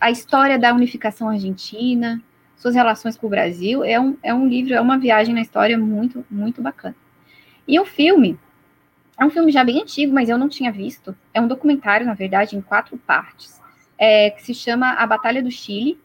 [0.00, 2.22] a história da unificação argentina,
[2.54, 3.82] suas relações com o Brasil.
[3.82, 6.94] É um, é um livro, é uma viagem na história muito, muito bacana.
[7.66, 8.38] E o filme,
[9.18, 11.12] é um filme já bem antigo, mas eu não tinha visto.
[11.34, 13.60] É um documentário, na verdade, em quatro partes,
[13.98, 15.98] é, que se chama A Batalha do Chile.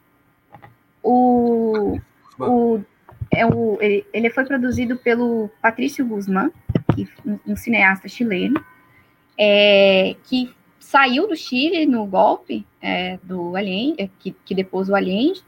[1.03, 1.99] O,
[2.39, 2.81] o,
[3.29, 6.49] é o, ele, ele foi produzido pelo Patrício Guzmán,
[7.45, 8.59] um cineasta chileno,
[9.41, 14.95] é, que saiu do Chile no golpe é, do Allende, é, que, que depôs o
[14.95, 15.41] Allende,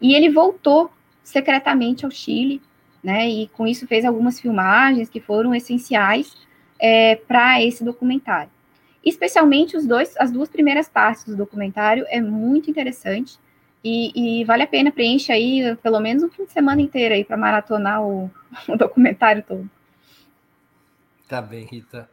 [0.00, 0.90] e ele voltou
[1.22, 2.60] secretamente ao Chile,
[3.00, 6.36] né, e com isso fez algumas filmagens que foram essenciais
[6.80, 8.50] é, para esse documentário.
[9.04, 13.38] Especialmente os dois, as duas primeiras partes do documentário é muito interessante
[13.84, 17.24] e, e vale a pena preencher aí pelo menos um fim de semana inteiro aí
[17.24, 18.28] para maratonar o,
[18.68, 19.70] o, documentário todo.
[21.28, 22.08] Tá bem, Rita.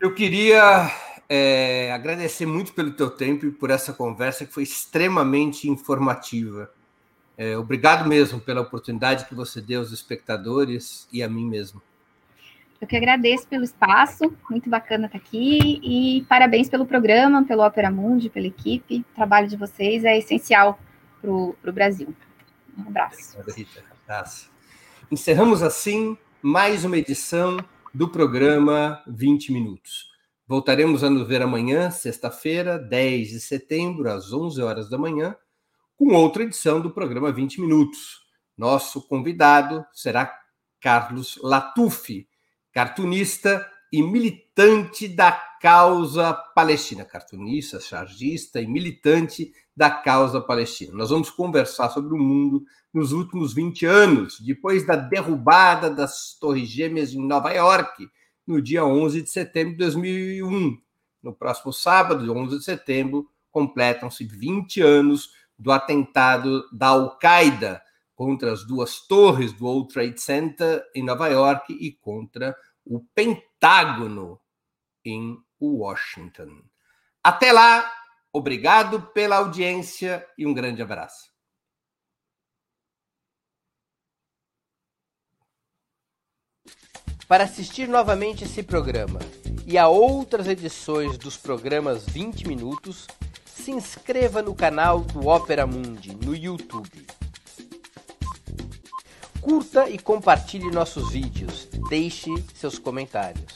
[0.00, 0.90] Eu queria
[1.28, 6.70] é, agradecer muito pelo teu tempo e por essa conversa que foi extremamente informativa.
[7.36, 11.82] É, obrigado mesmo pela oportunidade que você deu aos espectadores e a mim mesmo.
[12.80, 17.90] Eu que agradeço pelo espaço, muito bacana estar aqui e parabéns pelo programa, pelo Opera
[17.90, 18.98] Mundi, pela equipe.
[19.12, 20.78] O trabalho de vocês é essencial
[21.20, 22.14] para o Brasil.
[22.76, 23.38] Um abraço.
[23.38, 23.84] Obrigado, Rita.
[24.06, 24.50] Abraço.
[25.10, 27.56] Encerramos assim mais uma edição
[27.96, 30.10] do programa 20 Minutos.
[30.46, 35.34] Voltaremos a nos ver amanhã, sexta-feira, 10 de setembro, às 11 horas da manhã,
[35.96, 38.20] com outra edição do programa 20 Minutos.
[38.54, 40.30] Nosso convidado será
[40.78, 42.28] Carlos Latufi
[42.70, 45.32] cartunista e militante da
[45.66, 50.94] causa palestina, cartunista, chargista e militante da causa palestina.
[50.94, 52.62] Nós vamos conversar sobre o mundo
[52.94, 58.08] nos últimos 20 anos, depois da derrubada das Torres Gêmeas em Nova York,
[58.46, 60.78] no dia 11 de setembro de 2001.
[61.20, 67.82] No próximo sábado, 11 de setembro, completam-se 20 anos do atentado da Al-Qaeda
[68.14, 72.54] contra as duas torres do World Trade Center em Nova York e contra
[72.84, 74.38] o Pentágono
[75.04, 76.62] em Washington.
[77.22, 77.92] Até lá,
[78.32, 81.34] obrigado pela audiência e um grande abraço.
[87.28, 89.18] Para assistir novamente esse programa
[89.66, 93.08] e a outras edições dos programas 20 Minutos,
[93.44, 97.04] se inscreva no canal do Opera Mundi no YouTube.
[99.40, 103.55] Curta e compartilhe nossos vídeos, deixe seus comentários.